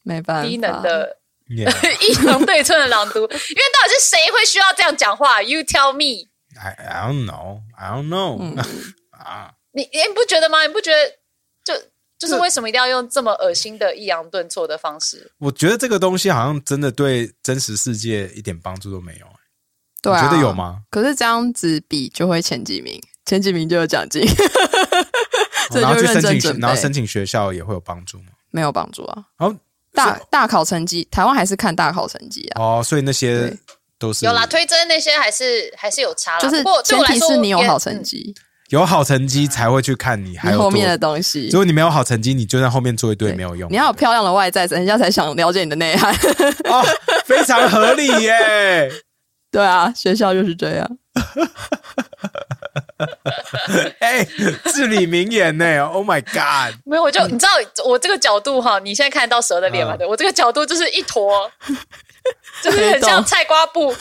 [0.04, 1.19] 没办法低能的。
[1.50, 6.30] 一阳 对称的朗读，因为到底是谁会需要这样讲话？You tell me.
[6.60, 7.62] I I don't know.
[7.76, 8.40] I don't know.
[9.12, 10.62] 啊，你你不觉得吗？
[10.66, 10.98] 你不觉得
[11.64, 11.74] 就
[12.18, 15.32] 就是为什么一定要用这么恶心的抑扬顿挫的方式？
[15.40, 19.26] 我觉得这个东西好像真的对真实世界一点帮助都没有。
[20.02, 20.82] 对，觉得有吗？
[20.92, 24.22] 可是这样子比就会前几名，前几名就有奖金。
[25.74, 28.32] 然后去申请，然后申请学校也会有帮助吗？
[28.52, 29.26] 没有帮助啊。
[29.38, 29.56] 然后。
[29.94, 32.62] 大大考成绩，台湾还是看大考成绩啊。
[32.62, 33.58] 哦，所以那些
[33.98, 36.40] 都是有啦，推甄那些还是还是有差。
[36.40, 38.34] 就是前提是你有好成绩，
[38.70, 41.50] 有好成绩才会去看你，还有后面的东西。
[41.52, 43.70] 如果你没有好成绩，你就在后面做一堆没有用。
[43.72, 46.14] 你要有漂亮的外在，人家才想了解你的内涵。
[46.70, 46.86] 哦，
[47.26, 48.92] 非常合理耶。
[49.52, 50.98] 对啊，学校就是这样。
[54.00, 54.26] 哎，
[54.66, 56.76] 至理名言呢！Oh my god！
[56.86, 57.52] 没有，我就你知道
[57.86, 59.96] 我这个角度哈，你现在看得到蛇的脸吗？
[59.98, 61.50] 对我这个角度就是一坨，
[62.62, 63.96] 就是很像菜瓜布。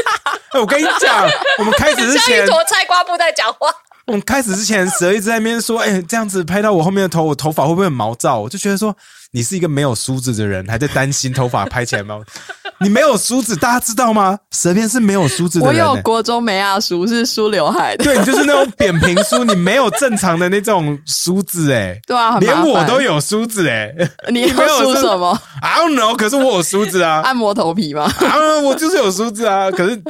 [0.60, 3.68] 我跟你讲，我们开始之前一坨菜瓜布在讲话。
[4.06, 8.94] 我们开始之前，蛇一直在那边说：“哎，这样子拍到我后面的头，我头发会不会很毛躁？”我就觉得说。
[9.34, 12.18] 你是一个没有梳子的人，还在担心头发拍起来吗？
[12.80, 14.38] 你没有梳子，大家知道吗？
[14.50, 15.86] 舌片是没有梳子的人。
[15.86, 18.04] 我有国中美亚梳，是梳刘海的。
[18.04, 21.98] 对你就是那种扁平梳，你没有正常的那种梳子哎。
[22.06, 23.90] 对啊，连我都有梳子哎。
[24.30, 25.40] 你 没有梳什么？
[25.62, 27.22] I don't know，可是我有梳子啊。
[27.24, 28.02] 按摩头皮吗？
[28.18, 29.70] 啊，我就是有梳子啊。
[29.70, 30.02] 可是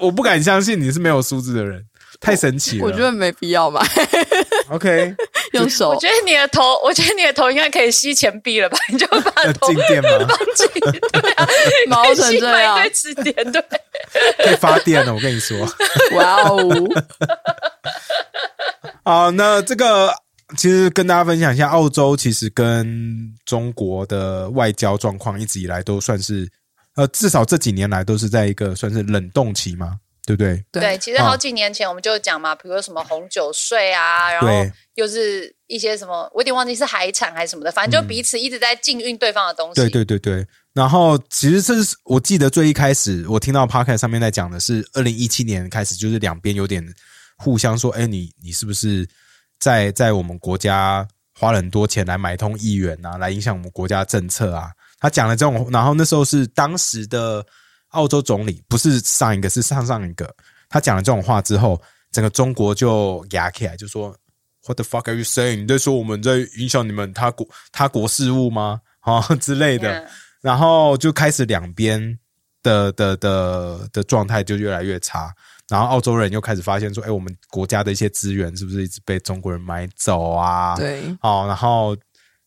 [0.00, 1.84] 我不敢相信你是没有梳子的人。
[2.18, 3.78] 太神奇了，我觉得没必要买。
[4.68, 5.14] OK，
[5.52, 5.90] 用手。
[5.90, 8.76] 我觉得你的头，我觉得你的头应该可以吸钱币了吧？
[8.90, 10.10] 你就把头 静电吗？
[10.54, 11.48] 静对啊，
[11.88, 13.62] 毛成这样，对，吃电对，
[14.38, 15.14] 可以发电了。
[15.14, 15.58] 我跟你说，
[16.12, 16.58] 哇哦！
[19.04, 20.12] 好，那这个
[20.56, 26.48] 其实跟大家分享一下，澳洲其实跟中国的外交状况一直以来都算是，
[26.96, 29.96] 呃，至少这几年来都是在一个算是冷冻期嘛。
[30.26, 30.62] 对不对？
[30.72, 34.48] 对，其实好几年前我们就讲嘛，比如说什么红酒税啊，然后
[34.96, 39.80] 又是一些什么，我有点忘记是海产还是什么的，反正就彼此一直在禁运对方的东西。
[39.80, 40.44] 对对对对。
[40.74, 46.84] 然后其实这是我记得最一开始我听到 Park 上面在讲的是二零一七年开始，就是两边有点
[47.38, 49.08] 互相说，哎，你你是不是
[49.60, 51.06] 在在我们国家
[51.38, 54.72] 花了很多钱来买通议员啊，来影响我们国家政策啊？
[54.98, 57.46] 他讲了这种，然后那时候是当时的。
[57.90, 60.34] 澳洲总理不是上一个，是上上一个。
[60.68, 61.80] 他讲了这种话之后，
[62.10, 64.14] 整个中国就压起来，就说
[64.66, 68.80] “What the fuck are you saying？” 你在说我们在影响你们他国他国事务吗？
[69.00, 70.06] 啊 之类的。
[70.42, 72.18] 然后就开始两边
[72.62, 75.32] 的的的的状态就越来越差。
[75.68, 81.02] 然后澳洲人又开始发现说：“哎，我们国家的一些资源是不是一直被中国人买走啊？”对。
[81.22, 81.96] 哦，然后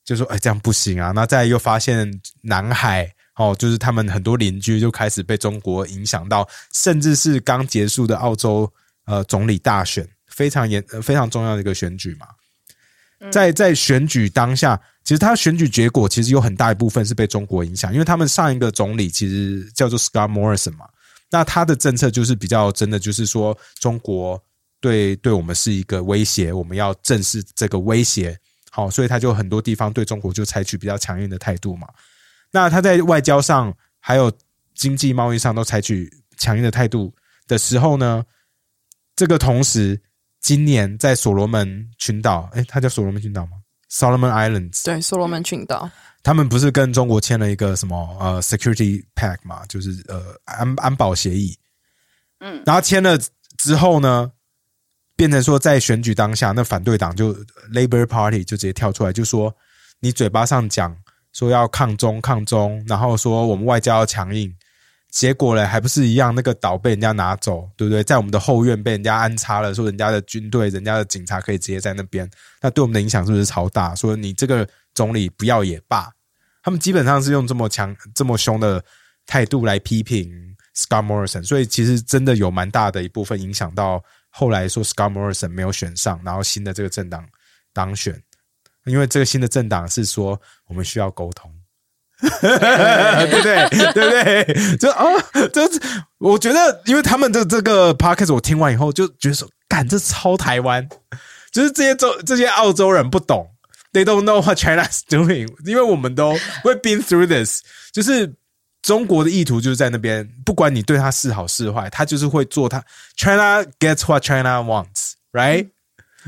[0.05, 2.09] 就说：“哎，这样不行啊！”那再又发现
[2.41, 3.09] 南海。
[3.39, 8.69] 哦，就是他们很多邻居就开始被中国影响到，甚至是刚结束的澳洲
[9.05, 12.27] 呃总理大选，非常严非常重要的一个选举嘛。
[13.31, 20.85] 在在选举当下，其实他选举结果其实有很大一部分是被中国影响，因为他们上一个总理其实叫做 Scott Morrison 嘛，
[21.31, 24.41] 那他的政策就是比较真的，就是说中国
[24.81, 28.37] 对对我们是一个威胁，我们要正视这个威胁。
[28.69, 31.87] 好，所以他就很多地方对中国就采取比较强硬的态度嘛。
[32.51, 34.31] 那他在外交上还有
[34.75, 37.13] 经济贸易上都采取强硬的态度
[37.47, 38.25] 的时候呢，
[39.15, 40.01] 这个同时。
[40.41, 43.57] 今年在所罗门群岛，哎，它叫所罗门群岛吗
[43.91, 44.85] ？Solomon Islands。
[44.85, 45.91] 对，所罗门群岛，
[46.23, 51.59] 他们不是跟中国签了一个什么呃 Security Pact 嘛，就是呃安安保协议。
[52.39, 53.19] 嗯，然后签了
[53.57, 54.31] 之后呢，
[55.17, 57.33] 变成说在选举当下，那反对党就
[57.73, 59.53] Labor Party 就直接跳出来，就说
[59.99, 60.95] 你嘴巴上讲
[61.33, 64.53] 说要抗中抗中，然后说我们外交要强硬。
[65.11, 66.35] 结果嘞，还不是一样？
[66.35, 68.03] 那个岛被人家拿走，对不对？
[68.03, 72.29] 在我们的后院被人家安插了，说人家的军队、人家的警察可以直接在那边，
[72.61, 73.95] 那对我们的影响是不是超大？
[73.95, 76.11] 说你这个总理不要也罢，
[76.61, 78.83] 他们基本上是用这么强、这么凶的
[79.25, 80.31] 态度来批评
[80.75, 87.25] Scott Morrison，所以其实真的有蛮大的一部分影响到后来说 Scott Morrison 没有选上，然后新的这个政党
[87.73, 88.21] 当选，
[88.85, 91.51] 因为这个新的政党是说我们需要沟通。
[92.21, 93.69] 对不对？
[93.93, 94.77] 对不对？
[94.77, 95.05] 就啊，
[95.53, 95.79] 就是
[96.17, 100.85] 我觉得，因为他们的这个 podcast 我听完以后就觉得说，干这超台湾，
[101.49, 103.49] 就是这些洲这些澳洲人不懂
[103.93, 106.33] ，they don't know what China's doing，因为我们都
[106.65, 107.61] we've been through this，
[107.93, 108.33] 就是
[108.81, 112.83] 中国的意图就是在那边，不管你对他是好是坏，他就是会做他
[113.15, 115.69] China gets what China wants，right？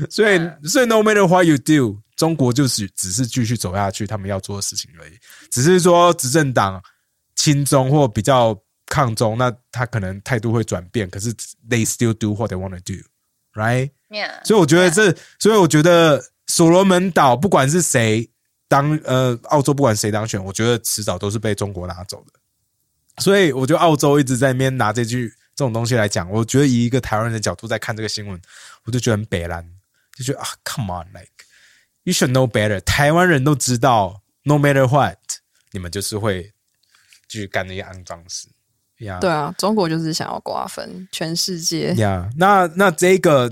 [0.08, 2.01] 所以所以 no matter what you do。
[2.16, 5.12] 中国就是只是继续走下去，他们要做的事情而已。
[5.50, 6.82] 只是说执政党
[7.34, 8.56] 亲中或比较
[8.86, 11.08] 抗中，那他可能态度会转变。
[11.08, 11.32] 可是
[11.68, 13.90] they still do what they want to do，right？
[14.44, 18.30] 所以我觉得这，所以我觉得所罗门岛不管是谁
[18.68, 23.22] 当呃澳洲不管谁当选，我觉得迟早都是被中国拿走的。
[23.22, 28.40] 所以我觉得澳洲一直在那边拿这句这种东西来讲，我觉得以一个台湾人的角度在看这个新闻，
[28.84, 29.66] 我就觉得很北蓝，
[30.16, 31.31] 就觉得啊，come on，like。
[32.04, 32.80] You should know better。
[32.80, 35.16] 台湾人都知道，no matter what，
[35.70, 36.52] 你们就是会
[37.28, 38.48] 继续干那些肮脏事。
[38.98, 41.94] 呀，对啊，中国就是想要瓜分全世界。
[41.94, 43.48] 呀，那那这个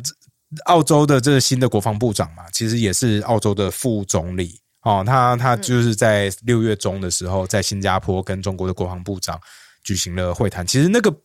[0.65, 5.05] 澳洲的这个新的国防部长嘛，其实也是澳洲的副总理哦。
[5.07, 9.41] 他他就是在六月中的时候，在新加坡跟中国的国防部长
[9.85, 10.67] 举行了会谈。
[10.67, 11.17] 其实那个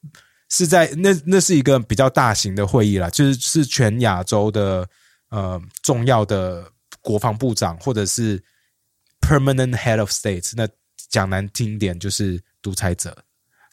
[0.49, 4.87] 是在那那是一个比较大型的会议啦，就是是全亚洲的
[5.29, 6.71] 呃重要的。
[7.05, 8.43] 国防部长或者是
[9.21, 10.67] permanent head of state，那
[11.09, 13.15] 讲难听一点就是独裁者，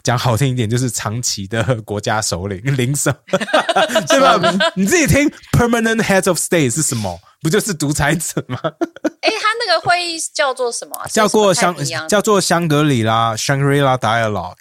[0.02, 3.10] 讲好听一点就是长期的国家首领领首，
[4.08, 4.38] 对吧？
[4.76, 7.18] 你自己听 permanent head of state 是什么？
[7.40, 8.58] 不就是独裁者吗？
[8.62, 10.94] 哎，他那个会议叫做什么？
[11.10, 11.74] 叫做香
[12.06, 14.56] 叫做香格里拉 Shangri-La Dialogue，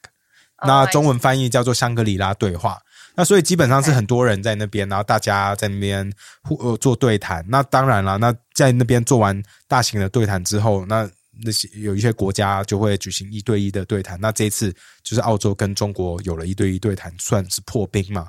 [0.65, 2.79] 那中文翻译叫做香格里拉对话。
[3.15, 6.11] 那所以基本上是很多人在那边，然后大家在那边
[6.43, 7.45] 互呃做对谈。
[7.49, 11.09] 那当然了，那在那边做完大型的对谈之后，那
[11.43, 14.19] 那些有一些国家就会举行一对一的对谈。
[14.21, 18.27] 那这一次就是澳洲跟中国有了一对一对谈，算是破冰嘛。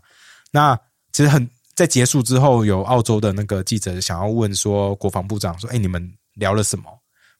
[0.51, 0.79] 那
[1.13, 6.85] 其实很在结束之后，有澳洲的那个记者想要问说，国防部长说：“哎，你们聊了什么？”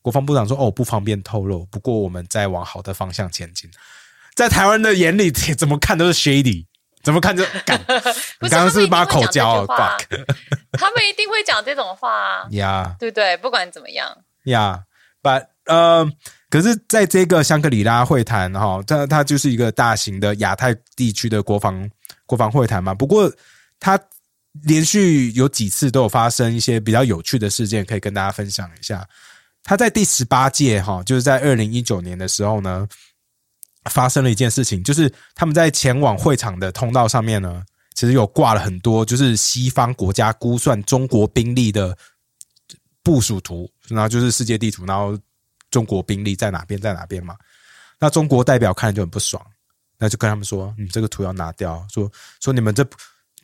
[0.01, 1.65] 国防部长说：“哦，不方便透露。
[1.67, 3.71] 不过我们在往好的方向前进。”
[4.35, 6.67] 在台湾的眼里， 怎么看都是 shady。
[7.03, 7.79] 怎么看就敢？
[8.41, 9.97] 你刚刚是把口交挂？
[10.79, 12.47] 他们一定会讲这种话啊！
[12.51, 13.37] 呀，对不对？
[13.39, 14.83] 不管怎么样，呀
[15.23, 16.09] ，But 呃，
[16.49, 21.89] 可是在这个香格里拉会谈哈，它它就是一个大型的亚太地区的国防
[22.25, 22.95] 国防会谈嘛。
[22.95, 23.31] 不过
[23.79, 23.99] 它
[24.63, 29.07] 连续有几次都有发生一些比较有趣的事件，可以跟大家分享一下。
[29.65, 32.89] 他在第十八届哈，就是在二零一九年的时候呢。
[33.91, 37.63] 发生了一件事情，就是他们在前往会场的通道上面呢，
[37.95, 41.97] 其实有挂了很多，就是西方国家估算中国兵力的
[43.03, 45.19] 部署图，然后就是世界地图，然后
[45.71, 47.37] 中国兵力在哪边，在哪边嘛。
[47.99, 49.45] 那中国代表看就很不爽，
[49.99, 52.11] 那就跟他们说：“你这个图要拿掉，说
[52.41, 52.87] 说你们这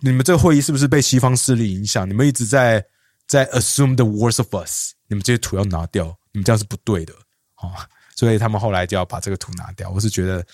[0.00, 2.08] 你们这会议是不是被西方势力影响？
[2.08, 2.84] 你们一直在
[3.26, 7.12] 在 assume the worst of us，你们这些图要拿掉，你们这样是不对的
[7.56, 7.86] 啊。”
[8.18, 10.44] 所以他们后来就要把这个图拿掉，我是觉得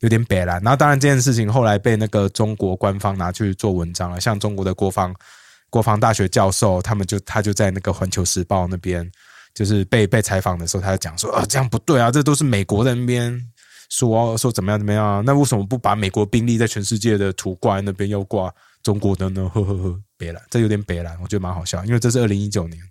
[0.00, 0.60] 有点北然。
[0.60, 5.14] 然后当然这件事情后来被那个中国官方拿去做文章了，像中国的国防
[5.70, 9.08] 国防大学教授，他们就他就在那个环球时报那边，
[9.54, 13.40] 就是被被采访的时候，他就讲说啊，这样不对啊，这都是美国的那边
[13.88, 15.22] 说说怎么样怎么样啊？
[15.24, 18.52] 那为什么不把美国兵力在全世界的图挂在那边，要挂
[18.82, 19.48] 中国的呢？
[19.54, 22.82] 呵呵呵，别了，这有点别了，我觉得蛮好笑，因为这是二零一九年，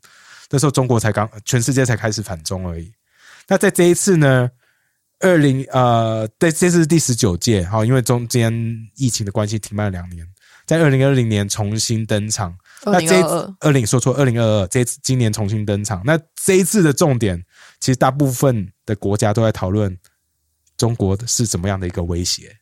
[0.50, 2.90] 那时候中国才刚全世界才开始反中而已。
[3.48, 4.50] 那在这一次呢，
[5.20, 8.54] 二零呃，对，这次是第十九届，好，因为中间
[8.96, 10.28] 疫情的关系停办了两年，
[10.66, 12.56] 在二零二零年重新登场。
[12.84, 16.02] 那这一次二零说错，二零二二这次今年重新登场。
[16.06, 17.44] 那这一次的重点，
[17.80, 19.98] 其实大部分的国家都在讨论
[20.78, 22.56] 中国是怎么样的一个威胁。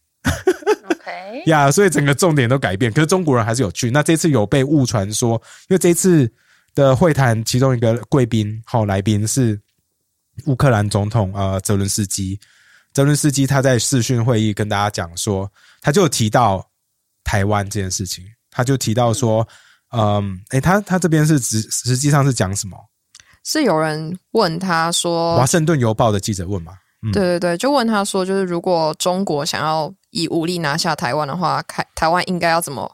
[0.89, 2.91] OK 呀，所以整个重点都改变。
[2.91, 3.89] 可是中国人还是有趣。
[3.91, 6.31] 那这次有被误传说，因为这次
[6.75, 9.59] 的会谈其中一个贵宾好来宾是
[10.45, 12.39] 乌克兰总统呃泽伦斯基。
[12.93, 16.69] 泽伦斯基他在视讯会议跟大家讲说，他就提到
[17.23, 19.47] 台湾这件事情，他就提到说。
[19.95, 22.75] 嗯，哎，他他这边是实实际上是讲什么？
[23.43, 26.73] 是有人问他说，《华盛顿邮报》的记者问吗？
[27.13, 32.91] 对对对，就问他说，就是如果中国想要以武力拿下台湾的话，台台湾应该要怎么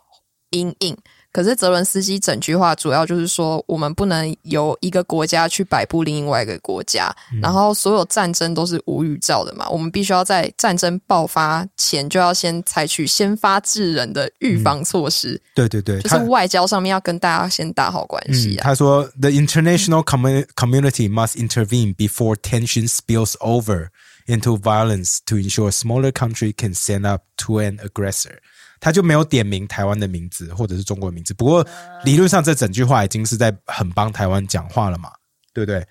[0.49, 0.97] 应应？
[1.31, 15.39] 可是泽伦斯基整句话主要就是说，我们不能由一个国家去摆布另外一个国家，然后所有战争都是无预兆的嘛，我们必须要在战争爆发前就要先采取先发制人的预防措施。
[15.53, 18.63] 对对对，就是外交上面要跟大家先打好关系啊。
[18.63, 23.89] 他说：“The international community must intervene before tension spills over
[24.27, 28.39] into violence to ensure a smaller country can stand up to an aggressor。”
[28.79, 31.65] 他就没有点名台湾的名字或者是中国的名字，不过
[32.03, 35.11] 理论上这整句话已经是在很帮台湾讲话了嘛，
[35.53, 35.85] 对不对？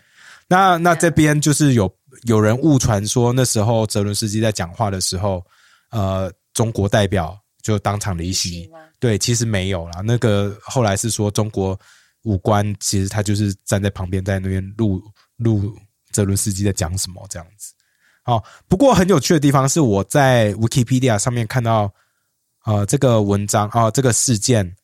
[0.49, 5.45] 那那这边就是有有人误传说那时候泽伦斯基在讲话的时候，
[5.91, 10.01] 呃，中国代表就当场离席，对，其实没有啦。
[10.03, 11.79] 那个后来是说中国
[12.23, 15.03] 武官其实他就是站在旁边在那边录
[15.37, 15.77] 录
[16.11, 17.75] 泽伦斯基在讲什么这样子。
[18.23, 21.93] 好，不过很有趣的地方是我在 Wikipedia 上面看到。
[22.69, 24.77] 呃，这个文章啊，这个事件，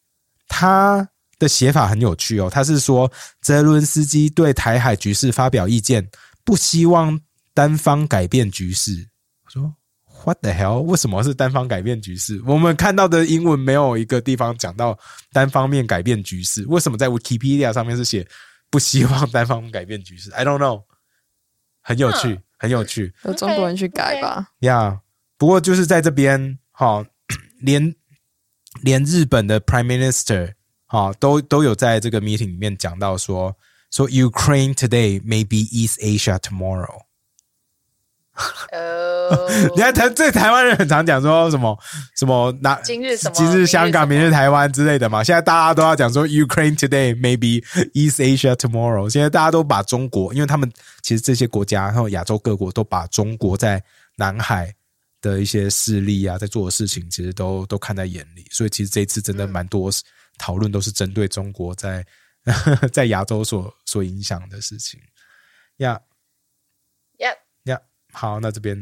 [0.48, 1.06] 他
[1.38, 2.48] 的写法很有趣哦。
[2.48, 3.12] 他是说，
[3.42, 6.08] 泽伦斯基对台海局势发表意见，
[6.46, 7.20] 不希望
[7.52, 9.06] 单方改变局势。
[9.44, 9.74] 我说
[10.24, 10.80] ，What the hell？
[10.80, 12.40] 为什么是单方改变局势？
[12.46, 14.98] 我们看到的英文没有一个地方讲到
[15.30, 16.64] 单方面改变局势。
[16.68, 18.26] 为什么在 Wikipedia 上面是写
[18.70, 20.84] 不希望单方改变局势？I don't know。
[21.82, 23.12] 很有趣，很有趣。
[23.24, 24.48] 有中国人去改吧？
[24.60, 25.00] 呀，
[25.36, 27.04] 不过就是在这边，哈。
[27.64, 27.94] 连
[28.82, 30.52] 连日本的 Prime Minister
[30.86, 33.56] 啊，都都有在这个 meeting 里面讲到说
[33.90, 37.02] 说 Ukraine today may be East Asia tomorrow。
[38.72, 41.78] 哦， 你看台这台湾人很常讲说什么
[42.16, 45.22] 什么那今日什么今日香港明日台湾之类的嘛。
[45.22, 49.08] 现在大家都要讲说 Ukraine today may be East Asia tomorrow。
[49.08, 50.68] 现在大家都把中国，因为他们
[51.00, 53.82] 其实这些国家，然后亚洲各国都把中国在
[54.16, 54.74] 南海。
[55.24, 59.90] 的一些势力啊，在做的事情，其实都都看在眼里，所以其实这一次真的蛮多
[60.36, 62.04] 讨论，都是针对中国在
[62.92, 65.00] 在亚洲所所影响的事情。
[65.78, 65.98] 呀，
[67.16, 67.80] 呀呀，
[68.12, 68.76] 好，那这边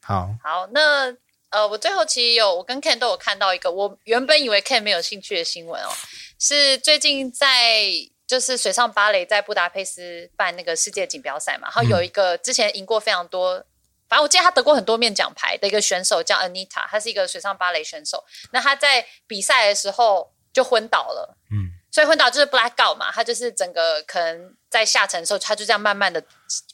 [0.00, 1.12] 好，好，那
[1.50, 5.90] 呃，我最后其实有我跟 Ken 都有看到一个，我原本以为 Ken 没有兴趣的新闻哦，
[6.38, 7.90] 是最近在
[8.28, 13.66] 就是水上芭蕾在布达佩斯办那个世界锦标赛嘛，然后有一个之前赢过非常多。
[14.12, 18.22] 反正我记得他得过很多面奖牌的一个选手叫 Anita，他是一个水上芭蕾选手。
[18.50, 26.22] 那他在比赛的时候就昏倒了，嗯，所以昏倒就是 blackout 嘛，他就是整个可能在下沉的时候，他就这样慢慢的，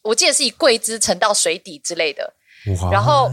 [0.03, 2.35] 我记得是以跪姿沉到水底之类的。
[2.91, 3.31] 然后，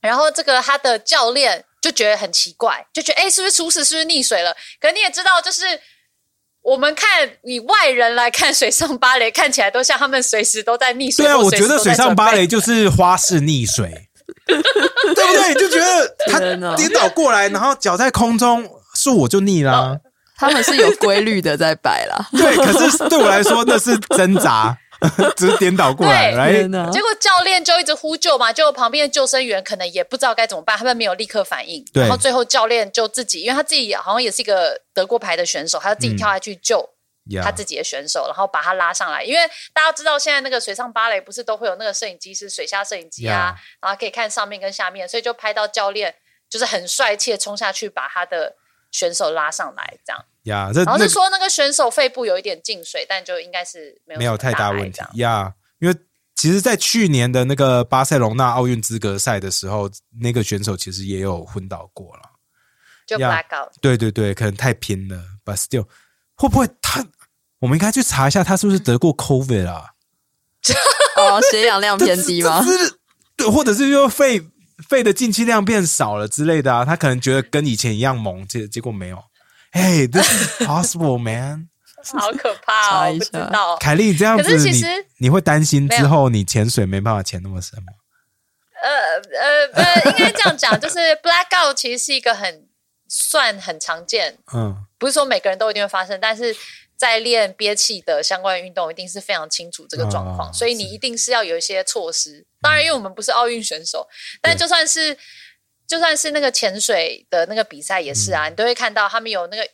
[0.00, 3.84] 然后这个他的教练就觉得很奇怪，就觉得哎，是不是出事？
[3.84, 4.52] 是不是溺水了？
[4.80, 5.80] 可你也知道，就是。
[6.64, 11.24] 我们看以外人来看水上芭蕾，看起来都像他们随时都在溺水。
[11.24, 14.08] 对啊，我觉得水上芭蕾就是花式溺水，
[14.48, 15.54] 对不对？
[15.54, 16.38] 就觉得他
[16.74, 19.98] 颠倒过来，然后脚在空中，是我就溺了。
[20.36, 22.26] 他们是有规律的在摆啦。
[22.32, 24.76] 对，可是对我来说那是挣扎。
[25.36, 26.52] 只是颠倒过来，来，
[26.90, 36.88] 结果教练就一直呼救嘛，就旁边的救生员可能也不知道该怎么办，他们没有立刻反应，然后最后教练就自己，因为他自己好像也是一个得过牌的选手，他就自己跳下去救
[37.42, 39.22] 他自己的选手，然后把他拉上来。
[39.22, 39.40] 因为
[39.72, 46.14] 大家知道现在那个水上芭蕾不是都会有那个摄影机是水下摄影机啊，然后可以看上面跟下面，所以就拍到教练
[46.50, 48.56] 就是很帅气的冲下去把他的
[48.94, 50.24] 选手拉上来，这样。
[50.44, 55.52] 呀，然后是说那个选手肺部有一点进水，但就应该是没有没有太大问题呀。
[55.80, 55.96] 因为
[56.36, 59.90] 其实，在去年的那个巴塞隆纳奥运资格赛的时候，
[60.20, 62.22] 那个选手其实也有昏倒过了，
[63.04, 63.70] 就 blackout。
[63.80, 65.88] 对对对，可能太拼了，but still，
[66.36, 67.04] 会不会他？
[67.58, 69.90] 我们应该去查一下，他是不是得过 COVID 啊？
[71.16, 72.64] 哦，血氧量偏低吗？
[73.36, 74.40] 对，或者是说肺
[74.88, 79.22] 肺的进气量变少了之类的啊，他可能觉得跟以前一样猛，结结果没有。
[79.72, 81.68] 哎，this is possible, man。
[82.12, 83.14] 好可怕哦！
[83.18, 84.84] 不知道，凯莉这样子，你
[85.16, 87.86] 你会担心之后你潜水没办法潜那么深吗？
[88.82, 88.92] 呃
[89.40, 92.68] 呃呃，应该这样讲，就是 blackout 其实是一个很
[93.08, 96.54] 算很常见，嗯，不是说每个人都一定会发生，但是
[96.96, 102.46] 在练憋气的相关运动，一定是非常清楚这个状况，所以你一定是要有一些措施。
[102.60, 104.08] 当然，因为我们不是奥运选手，
[104.40, 105.16] 但就算是
[105.86, 109.68] 就算是那个潜水的那个比赛也是啊，你都会看到他们有那个。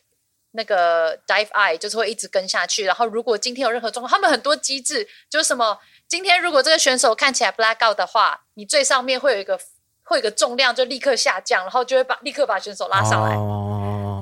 [0.53, 9.57] 那个 dive eye 就是会一直跟下去，然后如果今天有任何状况，他们很多机制就是什么，今天如果这个选手看起来 black out 的话，你最上面会有一个
[10.03, 13.33] 会有一个重量就立刻下降，然后就会把立刻把选手拉上来，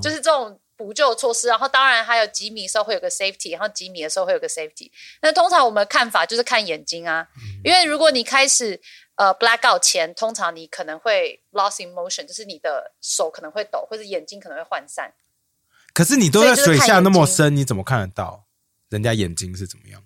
[0.04, 1.50] 就是这种补救措施。
[1.50, 4.90] 然后当然还有几米的时候会有个 safety，然后几米的时候会有个 safety。
[5.22, 7.28] 那通常我们看法就是看眼睛啊，
[7.66, 8.80] 因为如果你开始
[9.16, 15.14] 呃 black out 前，通常你可能会 lost in motion，就是你的手可能会抖，或者眼睛可能会涣散。
[15.94, 18.46] 可是你都在水下那么深，你怎么看得到
[18.90, 20.04] 人家眼睛是怎么样？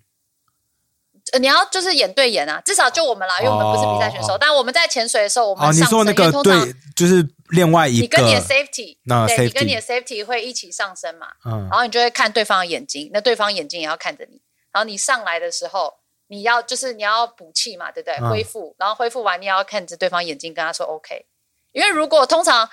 [1.38, 11.28] 你要就是眼对眼啊，至少就我们啦，因为我们不是比赛选手，但我们在潜水的时候，我们哦，你说那个对，就是另外一个，你跟你的 safety，那对，你跟你的 safety 会一起上升嘛？
[11.44, 14.40] 嗯，然后你就会看对方的眼睛，那对方眼睛也要看着你，
[14.72, 15.94] 然后你上来的时候，
[16.28, 18.18] 你要就是你要补气嘛，对不对？
[18.28, 21.26] 恢复，然后恢复完你要看着对方眼睛，跟他说 OK，
[21.72, 22.68] 因为如果通常。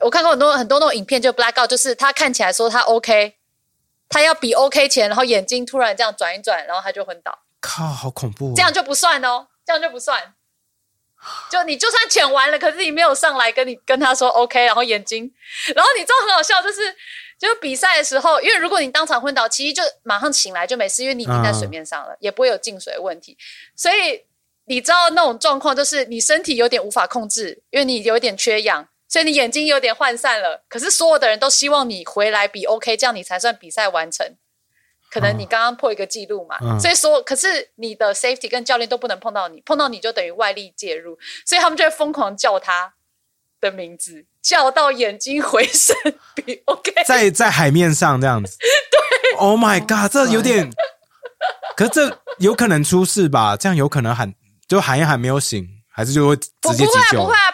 [0.00, 3.36] 我看过很多很多那种影片，就 black out，就是他看起来说他 OK，
[4.08, 7.38] 他要比 OK 前，然后眼睛突然这样转一转，然后他就昏倒。
[7.66, 8.52] 靠，好恐怖！
[8.54, 10.34] 这样就不算哦，这样就不算。
[11.50, 15.32] 就你就算潜完了，可是你没有上来跟你跟他说 OK，然后眼睛，
[15.74, 16.94] 然后你知道很好笑，就是
[17.38, 23.38] 就是比赛的时候，因为如果你当场昏倒，其实就马上醒来就没事，因为你已经在水面上了，也不会有进水的问题。
[23.74, 24.22] 所以
[24.66, 28.86] 你知道那种状况，就是你身体有点无法控制，因为你有点缺氧。
[29.06, 34.26] 所以你眼睛有点涣散了，可是所有的人都希望你回来比 OK，这样你才算比赛完成。
[35.14, 42.94] 可能你刚刚破一个记录嘛，所以说，可是你的 safety 跟教练都不能碰到你，碰到你就等于外力介入，所以他们就会疯狂叫他
[43.60, 45.94] 的名字，叫到眼睛回神
[46.34, 48.58] 比 OK，在在海面上这样子。
[48.90, 50.68] 对，Oh my God，这有点，
[51.76, 53.56] 可是这有可能出事吧？
[53.56, 54.34] 这样有可能喊
[54.66, 55.64] 就喊一喊没有醒。
[55.96, 57.22] 还是就会直接急救？
[57.22, 57.53] 不会啊，black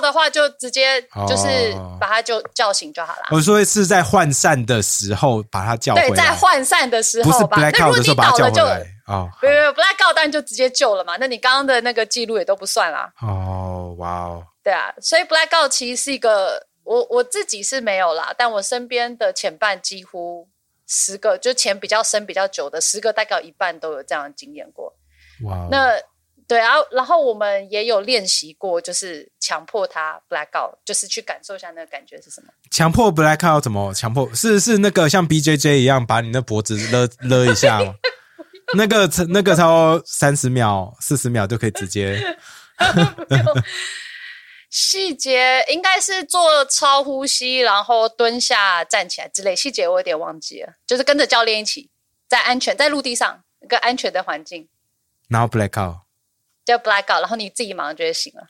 [0.00, 3.22] 的话就直接就是把他就叫醒就好了。
[3.30, 6.08] 我说是在涣散的时候把他叫回来。
[6.08, 9.28] 对，在涣散的时候，不是 black out 的时候把他叫回来啊。
[9.40, 11.16] 对对，black out 当然就直接救了嘛。
[11.18, 13.12] 那你刚刚的那个记录也都不算啦。
[13.20, 14.44] 哦，哇哦。
[14.62, 20.48] 对啊，所以 black out 其实是一个，我我自己是没有啦，但我身边的前半几乎
[20.86, 24.94] 十个，就前比较深、比较久的十个，大概有一半都有这样的经验过。
[25.44, 25.92] 哇，那。
[26.48, 32.48] 对啊，然后我们也有练习过，就是强迫他 black out，就是去感受一下那个感觉是什么。
[32.70, 34.32] 强迫 black out 怎么强迫？
[34.32, 37.94] 是是那个像 B J J 一样把你的脖子勒勒一下吗？
[38.76, 42.36] 那个那个超三十秒、四十秒就可以直接。
[44.70, 49.56] 细节应该是做超呼吸，然后蹲下、站起来之类。
[49.56, 51.90] 细节我有点忘记了，就是跟着教练一起
[52.28, 54.68] 在安全在陆地上一个安全的环境，
[55.28, 56.05] 然后 black out。
[56.66, 58.46] 就 black out，然后你自己马上就会醒了。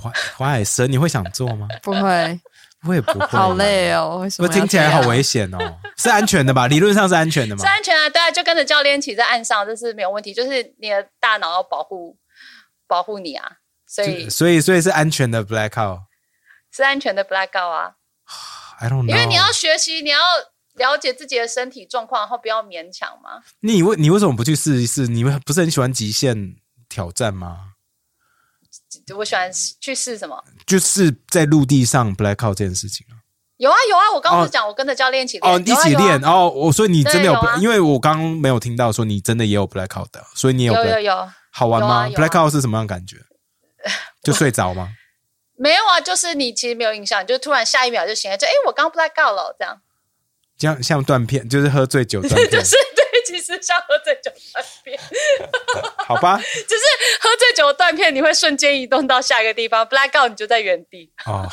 [0.00, 1.68] 华华海生，你会想做吗？
[1.82, 2.40] 不会，
[2.88, 3.26] 我也不会。
[3.26, 4.48] 好累哦，为什么？
[4.48, 5.58] 听起来好危险哦。
[5.98, 6.66] 是安全的吧？
[6.66, 7.62] 理论上是安全的吗？
[7.62, 10.32] 是安全啊，对啊，就跟着教练一起在岸上，这是没有问题。
[10.32, 12.16] 就是你的大脑要保护
[12.88, 13.52] 保护你啊，
[13.86, 16.00] 所以所以所以是安全的 black out，
[16.72, 17.92] 是安全的 black out 啊。
[18.80, 20.18] I don't know，因为你要学习，你要
[20.74, 23.42] 了解自己的身体状况，然后不要勉强嘛。
[23.60, 25.06] 你为你为什么不去试一试？
[25.06, 26.56] 你们不是很喜欢极限？
[26.92, 27.72] 挑战吗？
[29.16, 30.44] 我喜欢去试什么？
[30.66, 33.24] 就是在陆地上 black out 这件事情啊。
[33.56, 36.50] 有啊有啊，我刚刚讲我跟着教练一起哦，一起练哦。
[36.50, 43.16] 我说你真的有，因为我刚刚没有听到说你真的也有 black out 的，所以你有有有好玩吗？black out 是什么样感觉？
[44.22, 44.90] 就睡着吗？
[45.56, 49.80] 没有啊，就是你其实没有印象，就突然下一秒就醒来，就哎，我刚 black out 了，这样。
[50.58, 52.50] 像像断片，就是喝醉酒断片。
[52.52, 52.76] 就是
[53.42, 54.98] 对，其实像喝醉酒断片。
[56.06, 56.84] 好吧，只是
[57.20, 61.12] 喝醉酒断片，你会瞬间移动到下一个地方，black out 你就在原地。
[61.26, 61.48] 哦，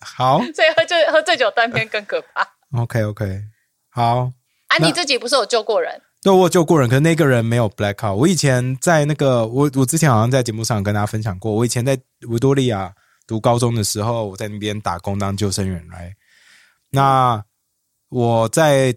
[0.00, 0.40] 好。
[0.54, 2.46] 所以喝醉喝醉酒断片更可怕。
[2.76, 3.42] OK OK，
[3.90, 4.30] 好。
[4.68, 6.02] 啊，你自己不是有救过人？
[6.22, 8.18] 对，我救过人，可是那个人没有 black out。
[8.18, 11.96] 我以前在那个，我我之前好像在节目上跟大家分享过，我以前在
[12.28, 12.92] 维多利亚
[13.28, 16.16] 读高中的时候，我在那边打工当救生员来。
[16.90, 17.44] 那
[18.08, 18.92] 我在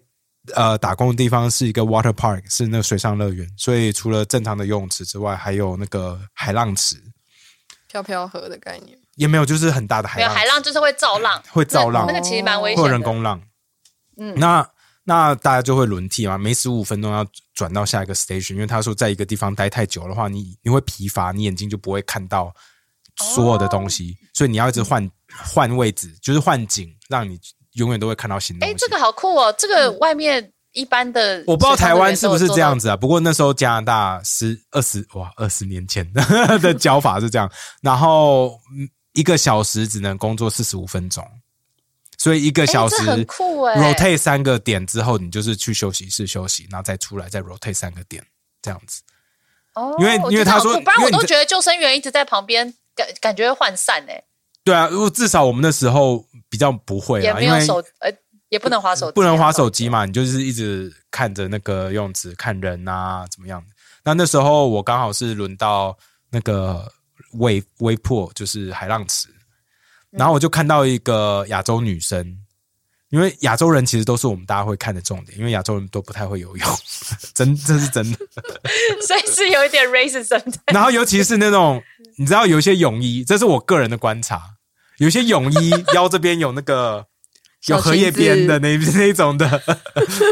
[0.56, 6.96] 呃打工的地方是一个 water park，是那个水上乐园，所以除了正常的游泳池之外，还有那个海浪池，
[7.88, 8.98] 飘飘河的概念。
[9.16, 12.06] 也没有，就是很大的海没有浪，海浪就是会造浪，会造浪。
[12.08, 12.90] 那那个其实蛮危险的。
[12.90, 13.42] 人工浪。
[14.18, 14.34] 嗯。
[14.40, 14.66] 那
[15.04, 22.54] 那大家就会轮替嘛，每十五分钟要转到下一个 station，因为他说在一个地方待太久的话，你你会疲乏，你眼睛就不会看到
[23.18, 24.24] 所有的东西，哦。
[24.34, 27.38] 所以你要一直换换位置，就是换景，让你
[27.74, 28.78] 永远都会看到新东哎、西。
[28.78, 29.54] 这个好酷哦！
[29.58, 32.90] 这个外面一般的，我不知道台湾是不是这样子。
[32.90, 32.96] 啊？
[32.96, 36.08] 不过那时候加拿大十二十哇二十年前
[36.62, 37.52] 的教法是这样，
[37.82, 41.26] 然后嗯一个小时只能工作四十五分钟，
[42.18, 48.24] 所以一个哎小时这很酷哎 rotate 三个点之后，你就是去休息室休息，然后再出来再 rotate 三个点
[48.62, 49.02] 这样子。
[49.74, 54.24] 哦，因为因为他说觉得好酷不然因为我都觉得救生员一直在旁边，感感觉会涣散哎，
[54.64, 58.12] 对啊，如果至少我们那时候比较不会也啊，因为手，呃，
[58.50, 63.64] 也不能划手机啊，不能划手机嘛，你就是一直看着那个游泳池看人啊，怎么样？
[64.04, 65.98] 那那时候我刚好是轮到
[66.30, 66.92] 那个
[67.34, 69.28] 微微破，就是海浪池，
[70.12, 72.38] 然后我就看到一个亚洲女生，
[73.10, 76.78] 因为亚洲人其实都是我们大家会看的重点，因为亚洲人都不太会游泳，
[77.34, 78.18] 真这是真的。
[79.06, 80.60] 所以是有一点 racism 的。
[80.74, 81.82] 然后尤其是那种
[82.18, 84.42] 你知道有一些泳衣，这是我个人的观察，
[84.98, 87.06] 有些泳衣腰这边有那个。
[87.68, 89.62] 有荷叶边的那那种的，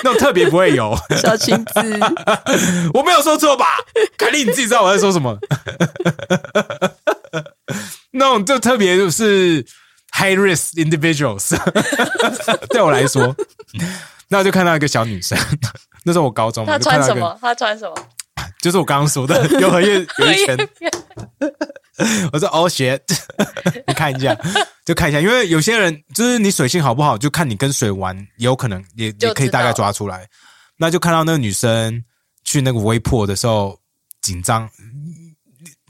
[0.01, 0.97] 那种特别不会游。
[1.21, 1.73] 小裙子，
[2.93, 3.65] 我没有说错吧？
[4.17, 5.37] 凯莉，你自己知道我在说什么。
[8.11, 9.65] 那种就特别就是
[10.17, 11.55] high risk individuals，
[12.69, 13.35] 对我来说，
[14.27, 15.37] 那我就看到一个小女生，
[16.03, 17.37] 那时候我高中嘛，他就看到一个，穿什么？
[17.41, 17.95] 她穿什么？
[18.61, 20.57] 就是我刚刚说的有荷叶有一圈，
[22.31, 22.99] 我说哦 shit，
[23.85, 24.35] 你看一下，
[24.85, 30.27] 就看一下，因为有些人就是你水性好不好，就看你跟水玩，也有可能也也可以大概抓出来。
[30.75, 32.03] 那就看到那个女生
[32.43, 33.79] 去那个微破的时候
[34.21, 34.69] 紧张，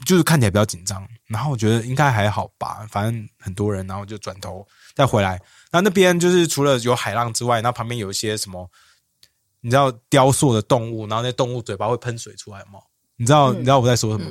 [0.06, 1.06] 就是看起来比较紧张。
[1.28, 5.40] 然后我觉得应该还好吧，反正很多人，然后就转头再回来。
[5.70, 8.70] 那那边就是除了有海浪之外，然后旁边有一些什么，
[9.60, 12.80] 你知道雕塑的动物，然后那动物嘴巴会喷水出来吗？
[13.16, 14.30] 你知道、你知道我在说什么？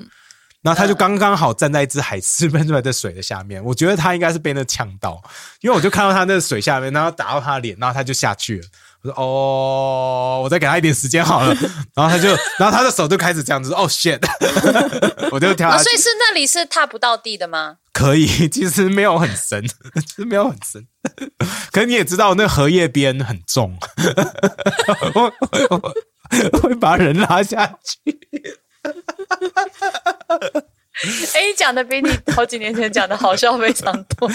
[0.63, 5.21] 然后他就刚刚好站在一只海狮 喷出来的水的下面，我觉得他应该是被那呛到，
[5.61, 8.67] 因为我就看到他那水下面，然后打到他的脸，然后他就下去了。
[9.11, 11.55] 哦，我再给他一点时间好了。
[11.95, 12.29] 然后他就，
[12.59, 14.19] 然后他的手就开始这样子，哦 shit，
[15.31, 15.77] 我就跳。
[15.77, 17.77] 所以是那里是踏不到地的吗？
[17.93, 19.65] 可以， 其实没有很深，
[20.05, 20.85] 其实没有很深。
[21.71, 23.77] 可是你也知道，那荷叶边很重，
[25.15, 25.33] 我
[25.69, 25.93] 我
[26.51, 28.19] 我会把人拉下去。
[31.33, 34.29] 哎，你讲的比你好几年前讲的好笑非常多。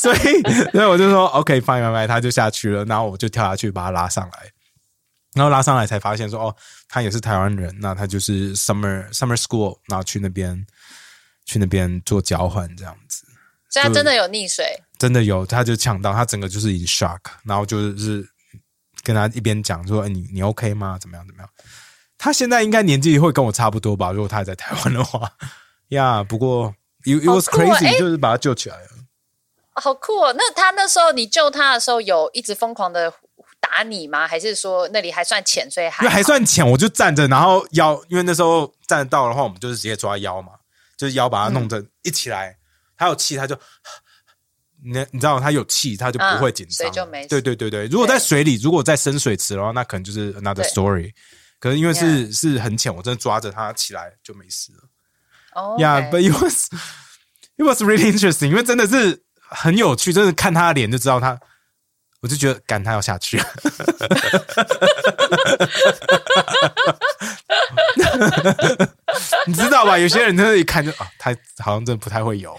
[0.00, 0.42] 所以，
[0.72, 4.50] 所以我就说 OK fine fine fine，他就下去了，然后我就跳下去把他拉上来，
[5.34, 6.56] 然后拉上来才发现说哦，
[6.88, 10.66] 他也是台湾人，那他就是 summer summer school，然后去那边
[11.44, 13.26] 去那边做交换这样子，
[13.68, 14.64] 所以他真的有溺水，
[14.98, 18.26] 真的有，他就呛到，他整个就是 in shock，然后就是
[19.02, 20.96] 跟他一边讲说，哎，你你 OK 吗？
[20.98, 21.50] 怎么样怎么样？
[22.16, 25.30] 他现在应该年纪会跟我差不多吧，如果他还在台湾的话，
[25.88, 26.74] 呀、不过
[27.04, 28.88] it, it was crazy，、哎就是把他救起来了。
[29.80, 30.34] 好酷哦！
[30.36, 33.12] 那他那时候你救他的时候，有一直疯狂的
[33.58, 34.28] 打你吗？
[34.28, 40.52] 还是说那里还算浅，所以还因为还算浅，我就站着，然后腰，因为那时候站得到的话，我们就是直接抓腰嘛，
[40.96, 42.56] 就是腰把它弄着一起来，
[42.96, 43.58] 他有气他就，
[44.84, 51.12] 你你知道他有气他就不会紧张，嗯所以就没对对对对，如果在水里，如果在深水池的话，那可能就是 another story。
[51.58, 54.78] 可是因为是是很浅，我真的抓着他起来就没事了。
[55.52, 56.68] 哦 Yeah, but it was
[57.58, 61.38] it was really interesting，因为真的是很有趣，真的看他的脸就知道他，
[62.20, 63.42] 我就觉得赶他要下去。
[69.46, 69.98] 你知道吧？
[69.98, 72.58] 有些人真的一看就啊，他好像真的不太会游，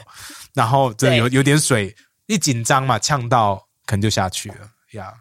[0.53, 1.95] 然后真的有有点水，
[2.27, 5.13] 一紧张嘛，呛到可能就下去了呀。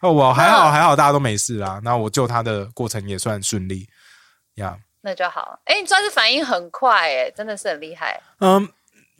[0.00, 1.80] 哦，我还好还好，大家都没事啦。
[1.82, 3.88] 那我救他的过程也算顺利
[4.56, 4.76] 呀。
[5.00, 5.58] 那就好。
[5.64, 8.20] 哎，你算是反应很快，哎，真的是很厉害。
[8.40, 8.68] 嗯，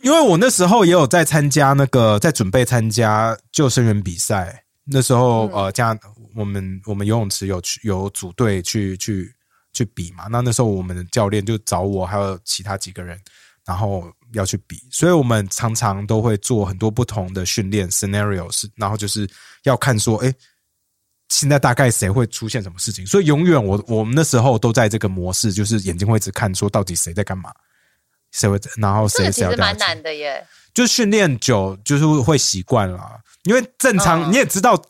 [0.06, 4.62] 因为我那时候也有在参加那个，在准备参加救生员比赛。
[4.84, 5.98] 那时候、呃，这样
[6.36, 9.34] 我们我们游泳池有去有组队去去
[9.72, 10.28] 去比嘛。
[10.30, 13.20] 那那时候我们的教练就找我还有其他几个人，
[13.64, 19.28] 然后要去比，所以我们常常都会做很多不同的训练 scenarios，然后就是
[19.64, 20.32] 要看说，哎。
[21.28, 23.04] 现在大概谁会出现什么事情？
[23.04, 27.52] 所以永远我我们那时候都在这个模式，就是眼睛会一直看，说到底谁在干嘛，
[28.36, 29.78] 谁会，然后谁这个其实蛮谁要掉下去。
[29.78, 30.46] 难的耶。
[30.74, 33.00] 就训练久，就是会习惯了。
[33.44, 34.80] 因为正常、嗯你也知道，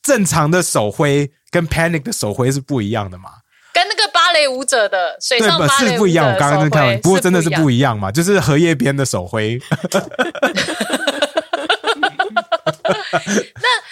[0.00, 3.30] 正常的手挥跟 panic 的手挥是不一样的嘛？
[3.72, 5.40] 跟那个芭蕾舞者的水？
[5.40, 6.32] 上芭蕾不一样。
[6.32, 9.60] 我者刚刚在看不过真的是不一一样嘛，就是荷叶边的手挥。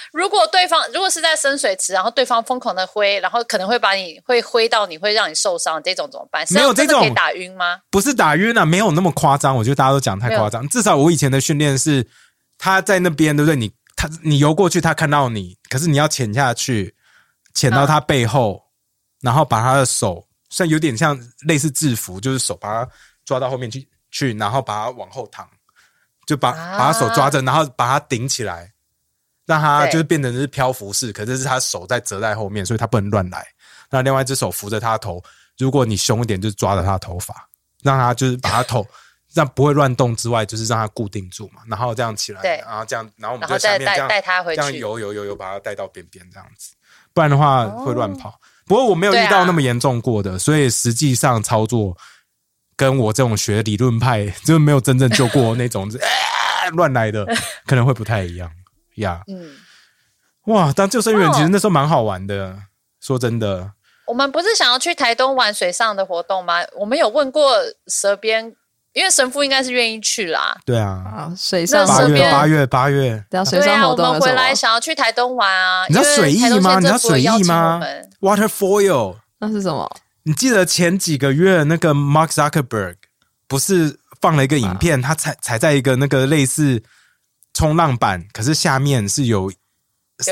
[0.01, 0.11] 样。
[0.13, 6.47] 如果对方如果是在深水池，然后对方疯狂的挥，然后可能会把你会挥到你会让你受伤，这种怎么办？
[6.51, 7.81] 没有这种可以打晕吗？
[7.91, 9.57] 不是打晕啊，没有那么夸张。
[9.57, 10.69] 我觉得大家都讲太夸张。
[10.69, 12.07] 至少我以前的训练是，
[12.59, 13.57] 他在那边，对不对？
[13.57, 16.95] 你他你游过去，他看到你，可是你要潜下去，
[17.55, 18.63] 潜到他背后，
[19.21, 22.91] 然后把他的手，像有点像类似制服，就是手把他
[23.25, 25.49] 抓到后面去去，然后把他往后躺，
[26.27, 28.70] 就把、啊把他手抓着，然后把他顶起来，
[29.51, 33.45] 让他就是变成是漂浮式，可是是他手在折在后面，所以他不能乱来。
[33.91, 35.21] 那另外一只手扶着他的头，
[35.59, 37.35] 如果你凶一点，就抓着他的头发，
[37.83, 38.87] 让他就是把他头
[39.35, 44.79] 让不会乱动之外，就是让他固定住嘛，然后这样起来，对然后这样，然后我们就在下面这样带他回这样去。
[44.79, 46.71] 游游游游，把他带到边边这样子，
[47.13, 48.41] 不然的话会乱跑。
[48.67, 51.97] 不过我没有遇到那么严重过的，所以实际上操作
[52.77, 57.27] 跟我这种学理论派，就是没有真正救过那种啊乱来的，
[57.67, 58.49] 可能会不太一样
[59.01, 59.23] 呀。
[59.27, 59.51] 嗯，
[60.47, 62.57] 哇，当救生员哦其实那时候蛮好玩的，
[63.01, 63.73] 说真的。
[64.07, 66.55] 我们不是想要去台东玩水上的活动吗？
[66.77, 67.55] 我们有问过
[67.87, 68.53] 蛇边，
[68.93, 70.59] 因为神父应该是愿意去啦。
[70.65, 73.39] 对啊，啊，水上八月八月八月，对
[73.69, 75.87] 啊，我们回来想要去台东玩啊。
[75.87, 76.79] 你知道水翼台东吗？
[76.81, 77.81] 你知道水政府有邀请翼吗
[78.21, 79.89] ？Water foil，那是什么？
[80.25, 82.97] 你记得前几个月那个 Mark Zuckerberg
[83.47, 86.83] 不是放了一个影片，他踩踩在一个那个类似
[87.53, 89.53] 冲浪板，可是下面是有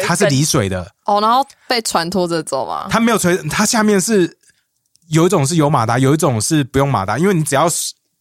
[0.07, 2.87] 它是离水的，哦，然后被船拖着走嘛。
[2.91, 4.39] 它没有垂，它下面是
[5.09, 7.69] 有一种是有马达，有一种是不用马达，因为你只要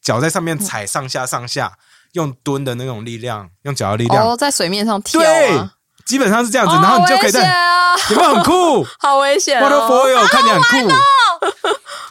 [0.01, 1.77] 脚在上面踩上下上下，
[2.13, 5.73] 用蹲的那种力量，用脚的力量，哦，在水面上跳对啊，，
[6.05, 7.47] 基本上是这样子，哦然后你就可以在。
[7.49, 10.93] 啊，有没有很酷 好危险？Water 哦！foil 看起来很酷。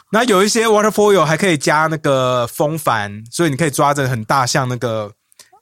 [0.09, 5.11] 然后有一些 water foil 还可以加那个风帆，所以你可以抓着很大像那个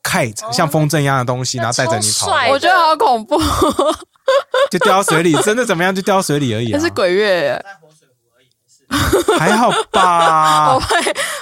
[0.06, 3.38] kite，、像风筝一样的东西，然后带着你跑，我觉得好恐怖，
[4.70, 6.78] 就掉到水里，真的怎么样就掉到水里而已、啊。
[6.78, 7.66] 那是鬼月耶，
[9.40, 10.78] 还好我吧？
[10.80, 10.80] 怕